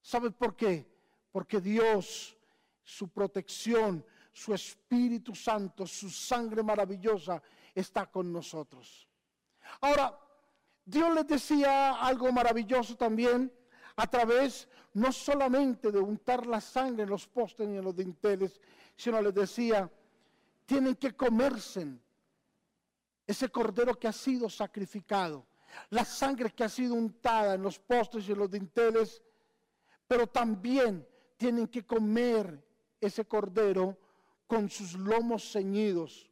¿Sabe 0.00 0.30
por 0.30 0.56
qué? 0.56 0.90
Porque 1.30 1.60
Dios, 1.60 2.36
su 2.82 3.08
protección, 3.08 4.04
su 4.32 4.54
Espíritu 4.54 5.34
Santo, 5.34 5.86
su 5.86 6.10
sangre 6.10 6.62
maravillosa 6.62 7.42
está 7.74 8.06
con 8.06 8.32
nosotros. 8.32 9.08
Ahora, 9.80 10.18
Dios 10.84 11.14
les 11.14 11.26
decía 11.26 11.92
algo 11.94 12.32
maravilloso 12.32 12.96
también 12.96 13.52
a 13.96 14.06
través 14.06 14.68
no 14.94 15.12
solamente 15.12 15.92
de 15.92 16.00
untar 16.00 16.46
la 16.46 16.60
sangre 16.60 17.04
en 17.04 17.10
los 17.10 17.26
postes 17.26 17.68
ni 17.68 17.78
en 17.78 17.84
los 17.84 17.94
dinteles, 17.94 18.60
sino 18.96 19.22
les 19.22 19.34
decía, 19.34 19.90
tienen 20.72 20.96
que 20.96 21.14
comerse 21.14 21.86
ese 23.26 23.50
cordero 23.50 23.94
que 23.94 24.08
ha 24.08 24.12
sido 24.12 24.48
sacrificado, 24.48 25.46
la 25.90 26.02
sangre 26.02 26.50
que 26.50 26.64
ha 26.64 26.68
sido 26.70 26.94
untada 26.94 27.56
en 27.56 27.62
los 27.62 27.78
postes 27.78 28.26
y 28.26 28.32
en 28.32 28.38
los 28.38 28.50
dinteles, 28.50 29.22
pero 30.08 30.26
también 30.26 31.06
tienen 31.36 31.68
que 31.68 31.84
comer 31.84 32.66
ese 32.98 33.26
cordero 33.26 33.98
con 34.46 34.70
sus 34.70 34.94
lomos 34.94 35.52
ceñidos, 35.52 36.30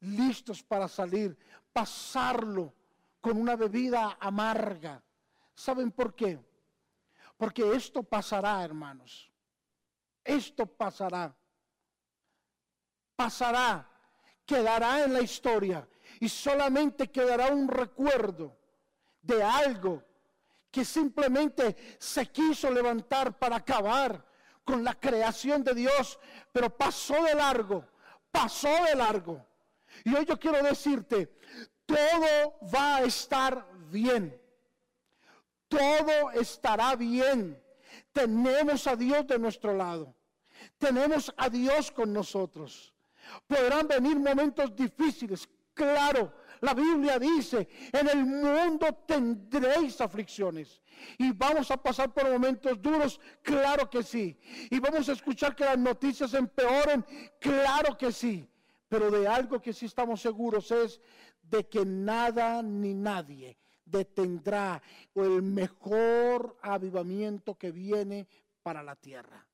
listos 0.00 0.64
para 0.64 0.88
salir, 0.88 1.38
pasarlo 1.72 2.74
con 3.20 3.40
una 3.40 3.54
bebida 3.54 4.16
amarga. 4.18 5.00
¿Saben 5.54 5.92
por 5.92 6.16
qué? 6.16 6.44
Porque 7.36 7.76
esto 7.76 8.02
pasará, 8.02 8.64
hermanos. 8.64 9.30
Esto 10.24 10.66
pasará 10.66 11.32
pasará, 13.16 13.88
quedará 14.44 15.02
en 15.04 15.14
la 15.14 15.20
historia 15.20 15.88
y 16.20 16.28
solamente 16.28 17.10
quedará 17.10 17.48
un 17.48 17.66
recuerdo 17.68 18.56
de 19.22 19.42
algo 19.42 20.02
que 20.70 20.84
simplemente 20.84 21.96
se 21.98 22.26
quiso 22.30 22.70
levantar 22.70 23.38
para 23.38 23.56
acabar 23.56 24.24
con 24.64 24.84
la 24.84 24.94
creación 24.94 25.64
de 25.64 25.74
Dios, 25.74 26.18
pero 26.52 26.76
pasó 26.76 27.24
de 27.24 27.34
largo, 27.34 27.84
pasó 28.30 28.68
de 28.84 28.94
largo. 28.94 29.46
Y 30.04 30.14
hoy 30.14 30.26
yo 30.26 30.38
quiero 30.38 30.62
decirte, 30.62 31.38
todo 31.86 32.58
va 32.74 32.96
a 32.96 33.02
estar 33.04 33.66
bien. 33.90 34.38
Todo 35.68 36.30
estará 36.32 36.94
bien. 36.96 37.62
Tenemos 38.12 38.86
a 38.86 38.96
Dios 38.96 39.26
de 39.26 39.38
nuestro 39.38 39.74
lado. 39.74 40.14
Tenemos 40.78 41.32
a 41.36 41.48
Dios 41.48 41.90
con 41.90 42.12
nosotros. 42.12 42.92
Podrán 43.46 43.88
venir 43.88 44.18
momentos 44.18 44.74
difíciles, 44.74 45.48
claro. 45.74 46.32
La 46.60 46.72
Biblia 46.72 47.18
dice, 47.18 47.68
en 47.92 48.08
el 48.08 48.24
mundo 48.24 48.86
tendréis 49.06 50.00
aflicciones. 50.00 50.80
Y 51.18 51.32
vamos 51.32 51.70
a 51.70 51.76
pasar 51.76 52.12
por 52.12 52.30
momentos 52.30 52.80
duros, 52.80 53.20
claro 53.42 53.88
que 53.90 54.02
sí. 54.02 54.38
Y 54.70 54.78
vamos 54.78 55.08
a 55.08 55.12
escuchar 55.12 55.54
que 55.54 55.64
las 55.64 55.78
noticias 55.78 56.32
empeoren, 56.34 57.04
claro 57.38 57.96
que 57.96 58.10
sí. 58.10 58.48
Pero 58.88 59.10
de 59.10 59.26
algo 59.26 59.60
que 59.60 59.72
sí 59.72 59.86
estamos 59.86 60.20
seguros 60.20 60.70
es 60.70 61.00
de 61.42 61.68
que 61.68 61.84
nada 61.84 62.62
ni 62.62 62.94
nadie 62.94 63.58
detendrá 63.84 64.82
el 65.14 65.42
mejor 65.42 66.56
avivamiento 66.62 67.54
que 67.56 67.70
viene 67.70 68.28
para 68.62 68.82
la 68.82 68.96
tierra. 68.96 69.46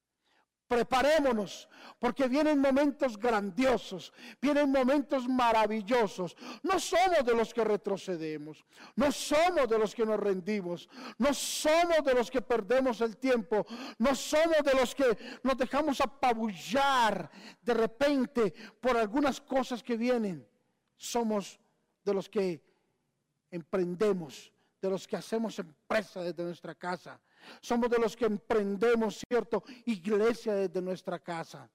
Preparémonos, 0.69 1.69
porque 1.99 2.29
vienen 2.29 2.59
momentos 2.59 3.19
grandiosos, 3.19 4.13
vienen 4.41 4.71
momentos 4.71 5.29
maravillosos. 5.29 6.35
No 6.63 6.81
somos 6.81 7.25
de 7.25 7.35
los 7.35 7.53
que 7.53 7.63
retrocedemos, 7.63 8.65
no 8.97 9.13
somos 9.13 9.69
de 9.69 9.79
los 9.79 9.95
que 9.95 10.07
nos 10.07 10.19
rendimos, 10.19 10.89
no 11.19 11.35
somos 11.35 12.03
de 12.05 12.15
los 12.15 12.31
que 12.31 12.41
perdemos 12.41 13.01
el 13.03 13.19
tiempo, 13.19 13.67
no 13.99 14.15
somos 14.15 14.63
de 14.65 14.75
los 14.75 14.95
que 14.95 15.17
nos 15.43 15.57
dejamos 15.59 16.01
apabullar 16.01 17.31
de 17.61 17.75
repente 17.75 18.55
por 18.81 18.97
algunas 18.97 19.41
cosas 19.41 19.83
que 19.83 19.97
vienen. 19.97 20.49
Somos 20.97 21.61
de 22.03 22.15
los 22.15 22.29
que 22.29 22.63
emprendemos, 23.51 24.53
de 24.81 24.91
los 24.91 25.07
que 25.07 25.17
hacemos 25.17 25.59
empresa 25.59 26.23
desde 26.23 26.43
nuestra 26.43 26.75
casa 26.75 27.21
somos 27.61 27.91
de 27.91 27.99
los 27.99 28.17
que 28.17 28.27
emprendemos, 28.27 29.23
¿cierto? 29.29 29.63
Iglesia 29.87 30.55
desde 30.55 30.83
nuestra 30.83 31.19
casa. 31.19 31.71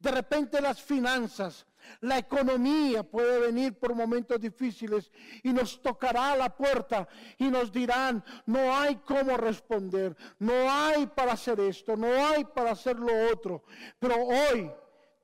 De 0.00 0.10
repente 0.10 0.62
las 0.62 0.80
finanzas, 0.80 1.66
la 2.00 2.16
economía 2.16 3.02
puede 3.02 3.38
venir 3.38 3.78
por 3.78 3.94
momentos 3.94 4.40
difíciles 4.40 5.12
y 5.42 5.52
nos 5.52 5.80
tocará 5.82 6.34
la 6.36 6.56
puerta 6.56 7.06
y 7.36 7.50
nos 7.50 7.70
dirán, 7.70 8.24
no 8.46 8.74
hay 8.74 8.96
cómo 8.96 9.36
responder, 9.36 10.16
no 10.38 10.70
hay 10.70 11.06
para 11.06 11.32
hacer 11.32 11.60
esto, 11.60 11.98
no 11.98 12.06
hay 12.06 12.44
para 12.44 12.70
hacer 12.70 12.98
lo 12.98 13.30
otro. 13.30 13.64
Pero 13.98 14.16
hoy 14.16 14.70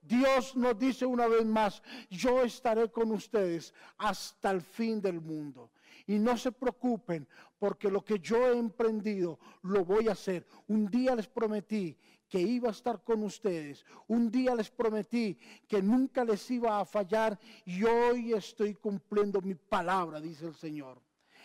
Dios 0.03 0.55
nos 0.55 0.77
dice 0.77 1.07
una 1.07 1.27
vez 1.27 1.43
más, 1.43 1.81
yo 2.11 2.43
estaré 2.43 2.91
con 2.91 3.11
ustedes 3.11 3.73
hasta 3.97 4.51
el 4.51 4.61
fin 4.61 5.01
del 5.01 5.19
mundo. 5.19 5.71
Y 6.07 6.19
no 6.19 6.37
se 6.37 6.53
preocupen, 6.53 7.27
porque 7.59 7.91
lo 7.91 8.03
que 8.03 8.17
yo 8.19 8.47
he 8.47 8.57
emprendido 8.57 9.39
lo 9.63 9.83
voy 9.83 10.07
a 10.07 10.13
hacer. 10.13 10.47
Un 10.67 10.89
día 10.89 11.13
les 11.13 11.27
prometí 11.27 11.97
que 12.29 12.39
iba 12.39 12.69
a 12.69 12.71
estar 12.71 13.03
con 13.03 13.23
ustedes. 13.23 13.85
Un 14.07 14.31
día 14.31 14.55
les 14.55 14.71
prometí 14.71 15.37
que 15.67 15.81
nunca 15.81 16.23
les 16.23 16.49
iba 16.49 16.79
a 16.79 16.85
fallar 16.85 17.37
y 17.65 17.83
hoy 17.83 18.31
estoy 18.31 18.75
cumpliendo 18.75 19.41
mi 19.41 19.53
palabra, 19.55 20.21
dice 20.21 20.45
el 20.47 20.55
Señor. 20.55 21.01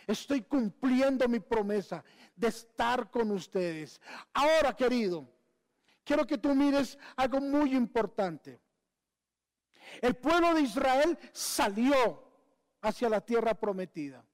Estoy 0.07 0.43
cumpliendo 0.43 1.29
mi 1.29 1.41
promesa 1.41 2.05
de 2.37 2.47
estar 2.47 3.11
con 3.11 3.33
ustedes. 3.33 4.01
Ahora, 4.33 4.77
querido, 4.77 5.29
quiero 6.05 6.25
que 6.25 6.39
tú 6.39 6.55
mires 6.55 6.97
algo 7.17 7.41
muy 7.41 7.75
importante. 7.75 8.61
El 10.01 10.15
pueblo 10.15 10.55
de 10.55 10.63
Israel 10.63 11.19
salió 11.33 12.23
hacia 12.81 13.09
la 13.09 13.21
tierra 13.21 13.55
prometida 13.55 14.25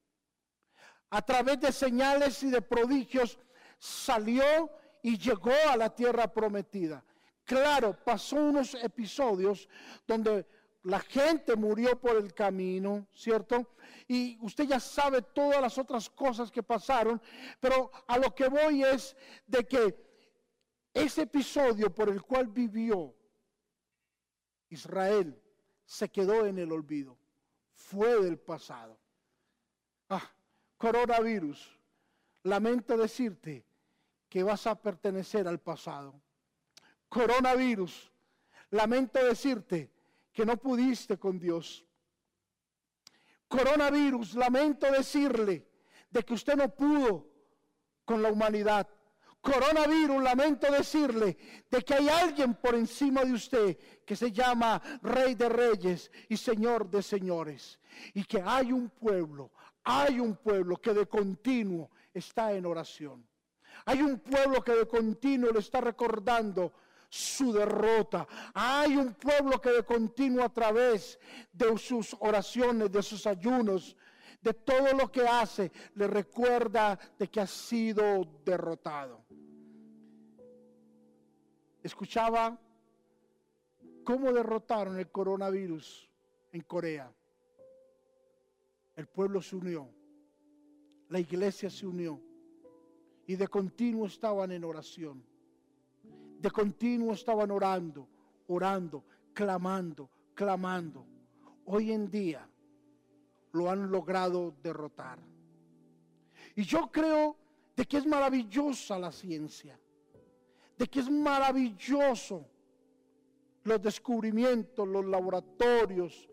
a 1.09 1.21
través 1.21 1.59
de 1.59 1.71
señales 1.71 2.43
y 2.43 2.49
de 2.49 2.61
prodigios, 2.61 3.39
salió 3.77 4.69
y 5.01 5.17
llegó 5.17 5.53
a 5.69 5.77
la 5.77 5.93
tierra 5.93 6.31
prometida. 6.31 7.03
Claro, 7.45 7.97
pasó 8.03 8.35
unos 8.35 8.75
episodios 8.75 9.67
donde 10.05 10.45
la 10.83 10.99
gente 10.99 11.55
murió 11.55 11.99
por 11.99 12.15
el 12.15 12.33
camino, 12.33 13.07
¿cierto? 13.13 13.75
Y 14.07 14.37
usted 14.41 14.65
ya 14.65 14.79
sabe 14.79 15.21
todas 15.21 15.61
las 15.61 15.77
otras 15.77 16.09
cosas 16.09 16.51
que 16.51 16.63
pasaron, 16.63 17.21
pero 17.59 17.91
a 18.07 18.17
lo 18.17 18.33
que 18.33 18.47
voy 18.47 18.83
es 18.83 19.15
de 19.45 19.65
que 19.65 20.09
ese 20.93 21.23
episodio 21.23 21.93
por 21.93 22.09
el 22.09 22.21
cual 22.21 22.47
vivió 22.47 23.15
Israel 24.69 25.41
se 25.85 26.09
quedó 26.09 26.45
en 26.45 26.59
el 26.59 26.71
olvido, 26.71 27.17
fue 27.73 28.21
del 28.21 28.37
pasado. 28.37 28.99
Coronavirus, 30.79 31.77
lamento 32.43 32.95
decirte 32.95 33.65
que 34.29 34.43
vas 34.43 34.65
a 34.65 34.75
pertenecer 34.75 35.45
al 35.45 35.59
pasado. 35.59 36.15
Coronavirus, 37.09 38.09
lamento 38.71 39.21
decirte 39.25 39.91
que 40.31 40.45
no 40.45 40.55
pudiste 40.55 41.19
con 41.19 41.37
Dios. 41.37 41.85
Coronavirus, 43.49 44.35
lamento 44.35 44.89
decirle 44.89 45.67
de 46.09 46.23
que 46.23 46.33
usted 46.33 46.55
no 46.55 46.73
pudo 46.73 47.27
con 48.05 48.21
la 48.21 48.31
humanidad. 48.31 48.87
Coronavirus, 49.41 50.23
lamento 50.23 50.71
decirle 50.71 51.37
de 51.69 51.81
que 51.81 51.93
hay 51.93 52.07
alguien 52.07 52.55
por 52.55 52.75
encima 52.75 53.25
de 53.25 53.33
usted 53.33 53.77
que 54.05 54.15
se 54.15 54.31
llama 54.31 54.81
Rey 55.01 55.35
de 55.35 55.49
Reyes 55.49 56.09
y 56.29 56.37
Señor 56.37 56.89
de 56.89 57.03
Señores. 57.03 57.79
Y 58.13 58.23
que 58.23 58.41
hay 58.41 58.71
un 58.71 58.89
pueblo, 58.89 59.51
hay 59.83 60.19
un 60.19 60.35
pueblo 60.35 60.77
que 60.77 60.93
de 60.93 61.07
continuo 61.07 61.91
está 62.13 62.53
en 62.53 62.65
oración. 62.65 63.25
Hay 63.85 64.01
un 64.01 64.19
pueblo 64.19 64.63
que 64.63 64.73
de 64.73 64.87
continuo 64.87 65.51
le 65.51 65.59
está 65.59 65.81
recordando 65.81 66.73
su 67.09 67.51
derrota. 67.51 68.27
Hay 68.53 68.95
un 68.95 69.13
pueblo 69.15 69.59
que 69.59 69.71
de 69.71 69.83
continuo 69.83 70.43
a 70.43 70.53
través 70.53 71.19
de 71.51 71.77
sus 71.77 72.15
oraciones, 72.19 72.91
de 72.91 73.01
sus 73.01 73.25
ayunos, 73.25 73.95
de 74.41 74.53
todo 74.53 74.93
lo 74.93 75.11
que 75.11 75.27
hace, 75.27 75.71
le 75.95 76.07
recuerda 76.07 76.97
de 77.17 77.27
que 77.27 77.41
ha 77.41 77.47
sido 77.47 78.41
derrotado. 78.45 79.25
Escuchaba 81.81 82.57
cómo 84.03 84.31
derrotaron 84.31 84.99
el 84.99 85.09
coronavirus 85.11 86.09
en 86.51 86.61
Corea. 86.61 87.11
El 88.99 89.07
pueblo 89.07 89.41
se 89.41 89.55
unió, 89.55 89.87
la 91.07 91.21
iglesia 91.21 91.69
se 91.69 91.87
unió 91.87 92.19
y 93.25 93.37
de 93.37 93.47
continuo 93.47 94.05
estaban 94.05 94.51
en 94.51 94.65
oración. 94.65 95.23
De 96.37 96.51
continuo 96.51 97.13
estaban 97.13 97.49
orando, 97.49 98.09
orando, 98.47 99.05
clamando, 99.33 100.09
clamando. 100.35 101.05
Hoy 101.63 101.93
en 101.93 102.11
día 102.11 102.45
lo 103.53 103.71
han 103.71 103.89
logrado 103.89 104.53
derrotar. 104.61 105.17
Y 106.57 106.63
yo 106.63 106.91
creo 106.91 107.37
de 107.77 107.85
que 107.85 107.99
es 107.99 108.05
maravillosa 108.05 108.99
la 108.99 109.13
ciencia, 109.13 109.79
de 110.77 110.87
que 110.87 110.99
es 110.99 111.09
maravilloso 111.09 112.45
los 113.63 113.81
descubrimientos, 113.81 114.85
los 114.85 115.05
laboratorios, 115.05 116.29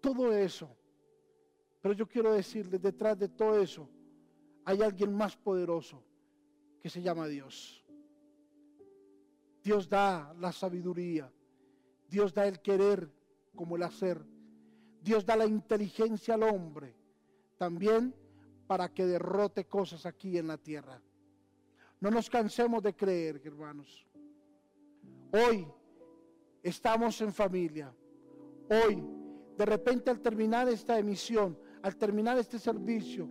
todo 0.00 0.32
eso. 0.32 0.76
Pero 1.80 1.94
yo 1.94 2.06
quiero 2.06 2.32
decirles, 2.32 2.80
detrás 2.80 3.18
de 3.18 3.28
todo 3.28 3.60
eso 3.60 3.88
hay 4.64 4.82
alguien 4.82 5.14
más 5.14 5.36
poderoso 5.36 6.02
que 6.80 6.90
se 6.90 7.00
llama 7.00 7.26
Dios. 7.26 7.84
Dios 9.62 9.88
da 9.88 10.34
la 10.38 10.52
sabiduría, 10.52 11.30
Dios 12.08 12.32
da 12.32 12.46
el 12.46 12.60
querer 12.60 13.10
como 13.54 13.76
el 13.76 13.82
hacer, 13.82 14.24
Dios 15.02 15.24
da 15.24 15.36
la 15.36 15.46
inteligencia 15.46 16.34
al 16.34 16.42
hombre 16.42 16.94
también 17.56 18.14
para 18.66 18.88
que 18.88 19.06
derrote 19.06 19.66
cosas 19.66 20.06
aquí 20.06 20.38
en 20.38 20.46
la 20.46 20.56
tierra. 20.56 21.00
No 22.00 22.10
nos 22.10 22.30
cansemos 22.30 22.82
de 22.82 22.94
creer, 22.94 23.42
hermanos. 23.44 24.06
Hoy 25.32 25.66
estamos 26.62 27.20
en 27.20 27.32
familia. 27.32 27.94
Hoy, 28.70 29.04
de 29.58 29.66
repente 29.66 30.10
al 30.10 30.20
terminar 30.20 30.68
esta 30.68 30.98
emisión, 30.98 31.58
al 31.82 31.96
terminar 31.96 32.38
este 32.38 32.58
servicio, 32.58 33.28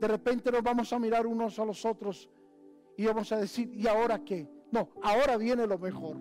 de 0.00 0.08
repente 0.08 0.50
nos 0.50 0.62
vamos 0.62 0.92
a 0.92 0.98
mirar 0.98 1.26
unos 1.26 1.58
a 1.58 1.64
los 1.64 1.84
otros 1.84 2.28
y 2.96 3.04
vamos 3.06 3.30
a 3.32 3.38
decir, 3.38 3.70
¿y 3.74 3.86
ahora 3.86 4.24
qué? 4.24 4.48
No, 4.70 4.90
ahora 5.02 5.36
viene 5.36 5.66
lo 5.66 5.78
mejor. 5.78 6.16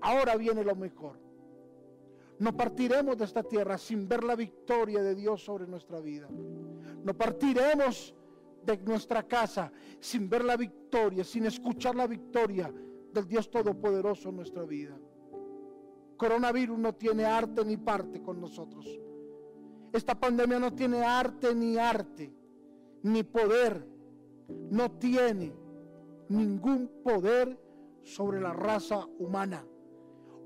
Ahora 0.00 0.36
viene 0.36 0.62
lo 0.64 0.76
mejor. 0.76 1.18
No 2.38 2.56
partiremos 2.56 3.16
de 3.18 3.24
esta 3.24 3.42
tierra 3.42 3.78
sin 3.78 4.08
ver 4.08 4.22
la 4.22 4.36
victoria 4.36 5.02
de 5.02 5.14
Dios 5.14 5.44
sobre 5.44 5.66
nuestra 5.66 6.00
vida. 6.00 6.28
No 7.02 7.16
partiremos 7.16 8.14
de 8.64 8.76
nuestra 8.78 9.26
casa 9.26 9.72
sin 9.98 10.28
ver 10.28 10.44
la 10.44 10.56
victoria, 10.56 11.24
sin 11.24 11.46
escuchar 11.46 11.96
la 11.96 12.06
victoria 12.06 12.72
del 13.12 13.26
Dios 13.26 13.50
Todopoderoso 13.50 14.28
en 14.28 14.36
nuestra 14.36 14.64
vida. 14.64 14.96
Coronavirus 16.16 16.78
no 16.78 16.94
tiene 16.94 17.24
arte 17.24 17.64
ni 17.64 17.76
parte 17.76 18.22
con 18.22 18.40
nosotros. 18.40 18.86
Esta 19.92 20.14
pandemia 20.14 20.58
no 20.58 20.72
tiene 20.72 21.02
arte 21.02 21.54
ni 21.54 21.76
arte, 21.76 22.32
ni 23.02 23.22
poder. 23.22 23.86
No 24.70 24.90
tiene 24.92 25.54
ningún 26.28 26.90
poder 27.02 27.58
sobre 28.02 28.40
la 28.40 28.52
raza 28.52 29.06
humana. 29.18 29.64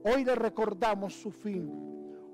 Hoy 0.05 0.25
le 0.25 0.35
recordamos 0.35 1.15
su 1.15 1.31
fin. 1.31 1.71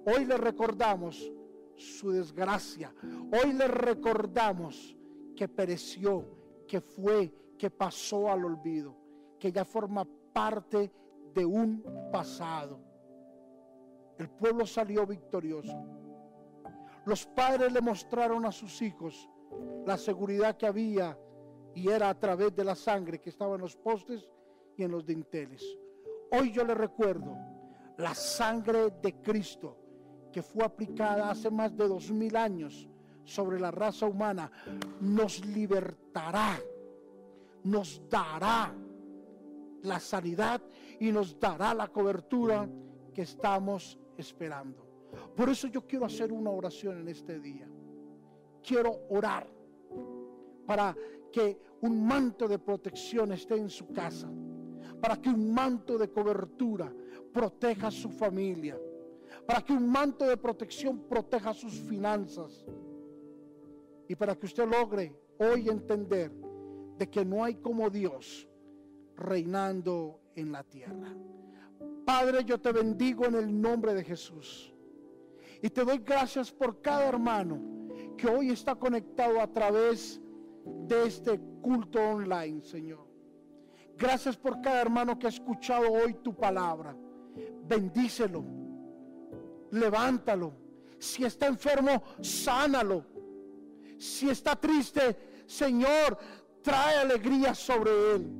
Hoy 0.06 0.24
le 0.24 0.36
recordamos 0.36 1.30
su 1.76 2.10
desgracia. 2.10 2.94
Hoy 3.32 3.52
le 3.52 3.68
recordamos 3.68 4.96
que 5.36 5.48
pereció, 5.48 6.24
que 6.66 6.80
fue, 6.80 7.32
que 7.58 7.70
pasó 7.70 8.30
al 8.30 8.44
olvido, 8.44 8.96
que 9.38 9.52
ya 9.52 9.64
forma 9.64 10.06
parte 10.32 10.90
de 11.34 11.44
un 11.44 11.82
pasado. 12.10 12.80
El 14.18 14.28
pueblo 14.30 14.66
salió 14.66 15.06
victorioso. 15.06 15.76
Los 17.08 17.24
padres 17.24 17.72
le 17.72 17.80
mostraron 17.80 18.44
a 18.44 18.52
sus 18.52 18.82
hijos 18.82 19.30
la 19.86 19.96
seguridad 19.96 20.58
que 20.58 20.66
había 20.66 21.18
y 21.74 21.88
era 21.88 22.10
a 22.10 22.20
través 22.20 22.54
de 22.54 22.64
la 22.64 22.74
sangre 22.74 23.18
que 23.18 23.30
estaba 23.30 23.54
en 23.54 23.62
los 23.62 23.76
postes 23.76 24.28
y 24.76 24.82
en 24.82 24.90
los 24.90 25.06
dinteles. 25.06 25.64
Hoy 26.30 26.52
yo 26.52 26.66
le 26.66 26.74
recuerdo 26.74 27.34
la 27.96 28.14
sangre 28.14 28.90
de 29.00 29.22
Cristo 29.22 29.78
que 30.30 30.42
fue 30.42 30.62
aplicada 30.62 31.30
hace 31.30 31.50
más 31.50 31.74
de 31.74 31.88
dos 31.88 32.10
mil 32.10 32.36
años 32.36 32.86
sobre 33.24 33.58
la 33.58 33.70
raza 33.70 34.04
humana 34.04 34.52
nos 35.00 35.42
libertará, 35.46 36.60
nos 37.64 38.02
dará 38.10 38.74
la 39.80 39.98
sanidad 39.98 40.60
y 41.00 41.10
nos 41.10 41.40
dará 41.40 41.72
la 41.72 41.88
cobertura 41.88 42.68
que 43.14 43.22
estamos 43.22 43.98
esperando. 44.18 44.87
Por 45.34 45.48
eso 45.48 45.68
yo 45.68 45.86
quiero 45.86 46.04
hacer 46.04 46.32
una 46.32 46.50
oración 46.50 46.98
en 46.98 47.08
este 47.08 47.38
día. 47.38 47.68
Quiero 48.62 49.06
orar 49.10 49.48
para 50.66 50.94
que 51.32 51.60
un 51.80 52.06
manto 52.06 52.48
de 52.48 52.58
protección 52.58 53.32
esté 53.32 53.56
en 53.56 53.70
su 53.70 53.92
casa, 53.92 54.28
para 55.00 55.16
que 55.16 55.28
un 55.28 55.52
manto 55.52 55.96
de 55.96 56.10
cobertura 56.10 56.92
proteja 57.32 57.86
a 57.86 57.90
su 57.90 58.10
familia, 58.10 58.78
para 59.46 59.62
que 59.62 59.72
un 59.72 59.88
manto 59.88 60.26
de 60.26 60.36
protección 60.36 61.00
proteja 61.08 61.54
sus 61.54 61.72
finanzas 61.72 62.66
y 64.08 64.14
para 64.14 64.34
que 64.34 64.46
usted 64.46 64.68
logre 64.68 65.14
hoy 65.38 65.68
entender 65.68 66.32
de 66.98 67.08
que 67.08 67.24
no 67.24 67.44
hay 67.44 67.54
como 67.54 67.88
Dios 67.88 68.48
reinando 69.16 70.20
en 70.34 70.52
la 70.52 70.64
tierra. 70.64 71.14
Padre, 72.04 72.44
yo 72.44 72.58
te 72.58 72.72
bendigo 72.72 73.26
en 73.26 73.34
el 73.36 73.60
nombre 73.60 73.94
de 73.94 74.02
Jesús. 74.02 74.74
Y 75.62 75.70
te 75.70 75.84
doy 75.84 75.98
gracias 75.98 76.52
por 76.52 76.80
cada 76.80 77.06
hermano 77.06 77.60
que 78.16 78.28
hoy 78.28 78.50
está 78.50 78.74
conectado 78.74 79.40
a 79.40 79.46
través 79.46 80.20
de 80.64 81.06
este 81.06 81.40
culto 81.62 82.00
online, 82.00 82.62
Señor. 82.62 83.06
Gracias 83.96 84.36
por 84.36 84.60
cada 84.60 84.80
hermano 84.80 85.18
que 85.18 85.26
ha 85.26 85.30
escuchado 85.30 85.90
hoy 85.90 86.14
tu 86.14 86.34
palabra. 86.34 86.96
Bendícelo. 87.64 88.44
Levántalo. 89.70 90.52
Si 90.98 91.24
está 91.24 91.46
enfermo, 91.46 92.02
sánalo. 92.20 93.04
Si 93.98 94.30
está 94.30 94.54
triste, 94.54 95.44
Señor, 95.46 96.16
trae 96.62 96.98
alegría 96.98 97.54
sobre 97.54 97.90
él. 98.14 98.32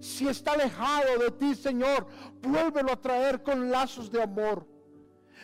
Si 0.00 0.28
está 0.28 0.52
alejado 0.52 1.18
de 1.18 1.30
ti, 1.32 1.54
Señor, 1.54 2.06
vuélvelo 2.40 2.92
a 2.92 3.00
traer 3.00 3.42
con 3.42 3.70
lazos 3.70 4.10
de 4.10 4.22
amor. 4.22 4.66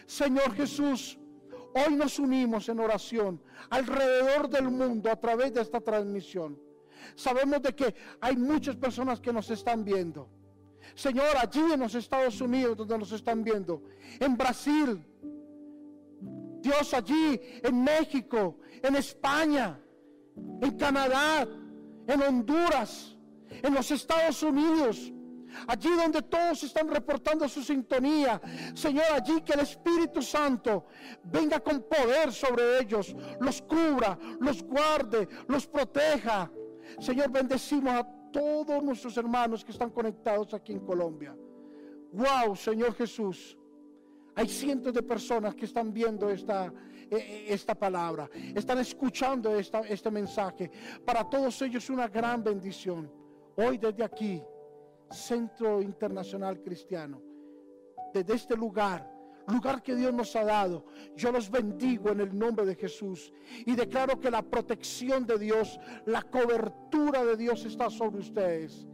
Señor 0.06 0.54
Jesús, 0.54 1.18
hoy 1.74 1.94
nos 1.94 2.18
unimos 2.18 2.68
en 2.68 2.80
oración 2.80 3.42
alrededor 3.70 4.48
del 4.48 4.70
mundo 4.70 5.10
a 5.10 5.16
través 5.16 5.54
de 5.54 5.60
esta 5.60 5.80
transmisión. 5.80 6.58
Sabemos 7.14 7.62
de 7.62 7.74
que 7.74 7.94
hay 8.20 8.36
muchas 8.36 8.76
personas 8.76 9.20
que 9.20 9.32
nos 9.32 9.50
están 9.50 9.84
viendo. 9.84 10.28
Señor, 10.94 11.36
allí 11.40 11.62
en 11.72 11.80
los 11.80 11.94
Estados 11.94 12.40
Unidos 12.40 12.76
donde 12.76 12.98
nos 12.98 13.12
están 13.12 13.44
viendo, 13.44 13.82
en 14.18 14.36
Brasil, 14.36 15.04
Dios 16.60 16.92
allí, 16.94 17.40
en 17.62 17.82
México, 17.82 18.58
en 18.82 18.96
España, 18.96 19.80
en 20.60 20.76
Canadá, 20.76 21.46
en 22.06 22.22
Honduras, 22.22 23.16
en 23.62 23.74
los 23.74 23.90
Estados 23.90 24.42
Unidos, 24.42 25.12
allí 25.66 25.90
donde 25.96 26.22
todos 26.22 26.62
están 26.62 26.88
reportando 26.88 27.48
su 27.48 27.62
sintonía. 27.62 28.40
Señor, 28.74 29.06
allí 29.12 29.40
que 29.42 29.52
el 29.52 29.60
Espíritu 29.60 30.22
Santo 30.22 30.86
venga 31.24 31.60
con 31.60 31.82
poder 31.82 32.32
sobre 32.32 32.80
ellos, 32.80 33.14
los 33.40 33.62
cubra, 33.62 34.18
los 34.40 34.62
guarde, 34.62 35.28
los 35.48 35.66
proteja. 35.66 36.50
Señor, 36.98 37.30
bendecimos 37.30 37.92
a 37.92 38.06
todos 38.32 38.82
nuestros 38.82 39.16
hermanos 39.16 39.64
que 39.64 39.72
están 39.72 39.90
conectados 39.90 40.54
aquí 40.54 40.72
en 40.72 40.80
Colombia. 40.80 41.36
Wow, 42.12 42.56
Señor 42.56 42.94
Jesús. 42.94 43.56
Hay 44.34 44.48
cientos 44.48 44.94
de 44.94 45.02
personas 45.02 45.54
que 45.54 45.64
están 45.64 45.92
viendo 45.92 46.30
esta, 46.30 46.72
e, 47.10 47.16
e, 47.16 47.52
esta 47.52 47.74
palabra, 47.74 48.30
están 48.54 48.78
escuchando 48.78 49.56
esta, 49.56 49.80
este 49.80 50.10
mensaje. 50.10 50.70
Para 51.04 51.28
todos 51.28 51.60
ellos 51.62 51.90
una 51.90 52.08
gran 52.08 52.42
bendición. 52.42 53.10
Hoy 53.56 53.78
desde 53.78 54.04
aquí, 54.04 54.42
Centro 55.10 55.82
Internacional 55.82 56.60
Cristiano, 56.60 57.20
desde 58.14 58.34
este 58.34 58.56
lugar, 58.56 59.10
lugar 59.48 59.82
que 59.82 59.94
Dios 59.94 60.12
nos 60.12 60.34
ha 60.36 60.44
dado. 60.44 60.86
Yo 61.16 61.32
los 61.32 61.50
bendigo 61.50 62.10
en 62.10 62.20
el 62.20 62.36
nombre 62.36 62.64
de 62.64 62.76
Jesús 62.76 63.32
y 63.66 63.74
declaro 63.74 64.18
que 64.20 64.30
la 64.30 64.42
protección 64.42 65.26
de 65.26 65.38
Dios, 65.38 65.78
la 66.06 66.22
cobertura 66.22 67.24
de 67.24 67.36
Dios 67.36 67.64
está 67.64 67.90
sobre 67.90 68.20
ustedes. 68.20 68.86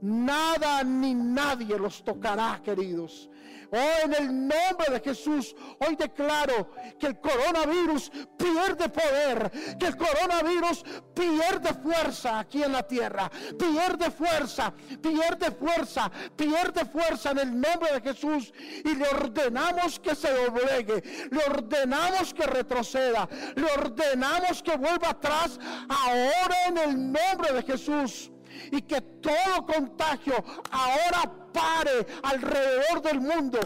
Nada 0.00 0.82
ni 0.84 1.14
nadie 1.14 1.78
los 1.78 2.04
tocará, 2.04 2.60
queridos. 2.62 3.30
Oh, 3.72 4.04
en 4.04 4.14
el 4.14 4.46
nombre 4.46 4.90
de 4.90 5.00
Jesús, 5.00 5.54
hoy 5.80 5.96
declaro 5.96 6.70
que 6.98 7.08
el 7.08 7.20
coronavirus 7.20 8.10
pierde 8.36 8.88
poder, 8.88 9.50
que 9.78 9.86
el 9.86 9.96
coronavirus 9.96 10.84
pierde 11.14 11.74
fuerza 11.74 12.38
aquí 12.38 12.62
en 12.62 12.72
la 12.72 12.84
tierra, 12.84 13.30
pierde 13.58 14.10
fuerza, 14.10 14.72
pierde 15.02 15.50
fuerza, 15.50 16.10
pierde 16.36 16.84
fuerza 16.84 17.32
en 17.32 17.38
el 17.38 17.60
nombre 17.60 17.92
de 17.94 18.00
Jesús. 18.00 18.52
Y 18.84 18.94
le 18.94 19.08
ordenamos 19.08 19.98
que 19.98 20.14
se 20.14 20.32
doblegue, 20.32 21.28
le 21.30 21.44
ordenamos 21.44 22.32
que 22.32 22.46
retroceda, 22.46 23.28
le 23.56 23.66
ordenamos 23.72 24.62
que 24.62 24.76
vuelva 24.76 25.10
atrás 25.10 25.58
ahora 25.88 26.66
en 26.68 26.78
el 26.78 27.12
nombre 27.12 27.52
de 27.52 27.62
Jesús 27.62 28.30
y 28.70 28.82
que 28.82 29.00
todo 29.00 29.66
contagio 29.66 30.34
ahora 30.70 31.32
pare 31.52 32.06
alrededor 32.22 33.02
del 33.02 33.20
mundo 33.20 33.58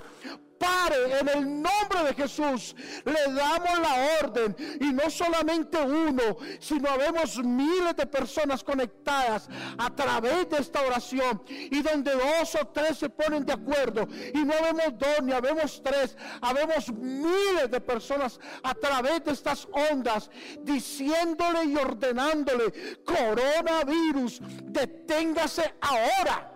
pare 0.60 1.18
en 1.18 1.28
el 1.28 1.62
nombre 1.62 2.04
de 2.06 2.14
Jesús. 2.14 2.76
Le 3.04 3.32
damos 3.32 3.78
la 3.80 4.18
orden 4.22 4.54
y 4.78 4.92
no 4.92 5.08
solamente 5.08 5.80
uno, 5.80 6.36
sino 6.60 6.98
vemos 6.98 7.38
miles 7.38 7.96
de 7.96 8.06
personas 8.06 8.62
conectadas 8.62 9.48
a 9.78 9.90
través 9.90 10.48
de 10.50 10.58
esta 10.58 10.82
oración 10.82 11.42
y 11.48 11.80
donde 11.82 12.12
dos 12.12 12.54
o 12.60 12.66
tres 12.68 12.98
se 12.98 13.08
ponen 13.08 13.44
de 13.46 13.54
acuerdo 13.54 14.06
y 14.34 14.44
no 14.44 14.54
vemos 14.62 14.98
dos 14.98 15.22
ni 15.22 15.32
habemos 15.32 15.82
tres, 15.82 16.16
habemos 16.42 16.92
miles 16.92 17.70
de 17.70 17.80
personas 17.80 18.38
a 18.62 18.74
través 18.74 19.24
de 19.24 19.32
estas 19.32 19.66
ondas 19.72 20.30
diciéndole 20.60 21.64
y 21.64 21.76
ordenándole 21.76 23.00
coronavirus, 23.04 24.40
deténgase 24.64 25.74
ahora 25.80 26.49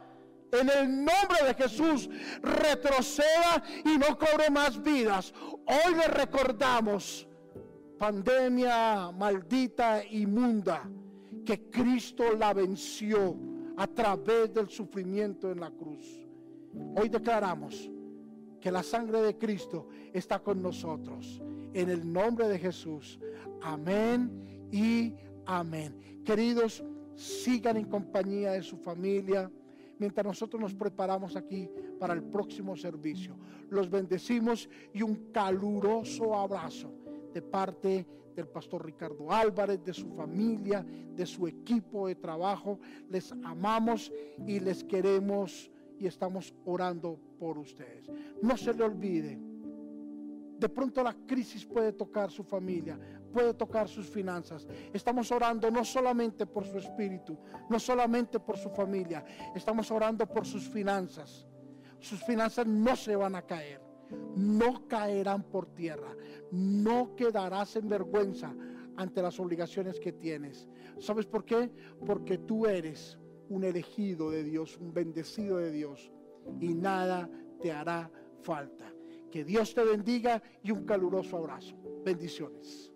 en 0.60 0.70
el 0.70 0.88
nombre 0.96 1.38
de 1.46 1.54
Jesús 1.54 2.08
retroceda 2.42 3.62
y 3.84 3.98
no 3.98 4.18
cobre 4.18 4.50
más 4.50 4.82
vidas. 4.82 5.32
Hoy 5.66 5.94
le 5.94 6.08
recordamos, 6.08 7.26
pandemia 7.98 9.10
maldita, 9.12 10.04
inmunda, 10.04 10.88
que 11.44 11.70
Cristo 11.70 12.24
la 12.38 12.52
venció 12.54 13.36
a 13.76 13.86
través 13.86 14.52
del 14.52 14.68
sufrimiento 14.68 15.50
en 15.50 15.60
la 15.60 15.70
cruz. 15.70 16.26
Hoy 16.96 17.08
declaramos 17.08 17.90
que 18.60 18.70
la 18.70 18.82
sangre 18.82 19.20
de 19.20 19.36
Cristo 19.36 19.88
está 20.12 20.38
con 20.38 20.62
nosotros. 20.62 21.42
En 21.72 21.90
el 21.90 22.10
nombre 22.10 22.48
de 22.48 22.58
Jesús. 22.58 23.18
Amén 23.62 24.68
y 24.70 25.14
amén. 25.44 26.22
Queridos, 26.24 26.82
sigan 27.14 27.76
en 27.76 27.84
compañía 27.84 28.52
de 28.52 28.62
su 28.62 28.76
familia 28.78 29.50
mientras 29.98 30.26
nosotros 30.26 30.60
nos 30.60 30.74
preparamos 30.74 31.36
aquí 31.36 31.68
para 31.98 32.14
el 32.14 32.22
próximo 32.22 32.76
servicio. 32.76 33.36
Los 33.70 33.90
bendecimos 33.90 34.68
y 34.92 35.02
un 35.02 35.30
caluroso 35.32 36.34
abrazo 36.34 36.92
de 37.32 37.42
parte 37.42 38.06
del 38.34 38.48
pastor 38.48 38.84
Ricardo 38.84 39.30
Álvarez, 39.30 39.84
de 39.84 39.94
su 39.94 40.08
familia, 40.10 40.84
de 40.84 41.26
su 41.26 41.46
equipo 41.46 42.08
de 42.08 42.16
trabajo. 42.16 42.78
Les 43.08 43.32
amamos 43.32 44.12
y 44.46 44.60
les 44.60 44.82
queremos 44.84 45.70
y 45.98 46.06
estamos 46.06 46.54
orando 46.64 47.18
por 47.38 47.58
ustedes. 47.58 48.10
No 48.42 48.56
se 48.56 48.74
le 48.74 48.84
olvide 48.84 49.53
de 50.58 50.68
pronto 50.68 51.02
la 51.02 51.14
crisis 51.26 51.64
puede 51.64 51.92
tocar 51.92 52.30
su 52.30 52.44
familia, 52.44 52.98
puede 53.32 53.54
tocar 53.54 53.88
sus 53.88 54.08
finanzas. 54.08 54.66
Estamos 54.92 55.30
orando 55.32 55.70
no 55.70 55.84
solamente 55.84 56.46
por 56.46 56.64
su 56.64 56.78
espíritu, 56.78 57.38
no 57.68 57.78
solamente 57.78 58.38
por 58.38 58.56
su 58.56 58.70
familia, 58.70 59.24
estamos 59.54 59.90
orando 59.90 60.26
por 60.26 60.46
sus 60.46 60.68
finanzas. 60.68 61.46
Sus 61.98 62.22
finanzas 62.24 62.66
no 62.66 62.96
se 62.96 63.16
van 63.16 63.34
a 63.34 63.42
caer, 63.42 63.80
no 64.36 64.86
caerán 64.86 65.42
por 65.42 65.74
tierra, 65.74 66.14
no 66.50 67.16
quedarás 67.16 67.76
en 67.76 67.88
vergüenza 67.88 68.54
ante 68.96 69.22
las 69.22 69.40
obligaciones 69.40 69.98
que 69.98 70.12
tienes. 70.12 70.68
¿Sabes 70.98 71.26
por 71.26 71.44
qué? 71.44 71.70
Porque 72.06 72.38
tú 72.38 72.66
eres 72.66 73.18
un 73.48 73.64
elegido 73.64 74.30
de 74.30 74.44
Dios, 74.44 74.76
un 74.78 74.92
bendecido 74.92 75.58
de 75.58 75.70
Dios 75.72 76.12
y 76.60 76.74
nada 76.74 77.28
te 77.60 77.72
hará 77.72 78.10
falta. 78.42 78.93
Que 79.34 79.42
Dios 79.42 79.74
te 79.74 79.82
bendiga 79.82 80.40
y 80.62 80.70
un 80.70 80.86
caluroso 80.86 81.36
abrazo. 81.36 81.74
Bendiciones. 82.04 82.93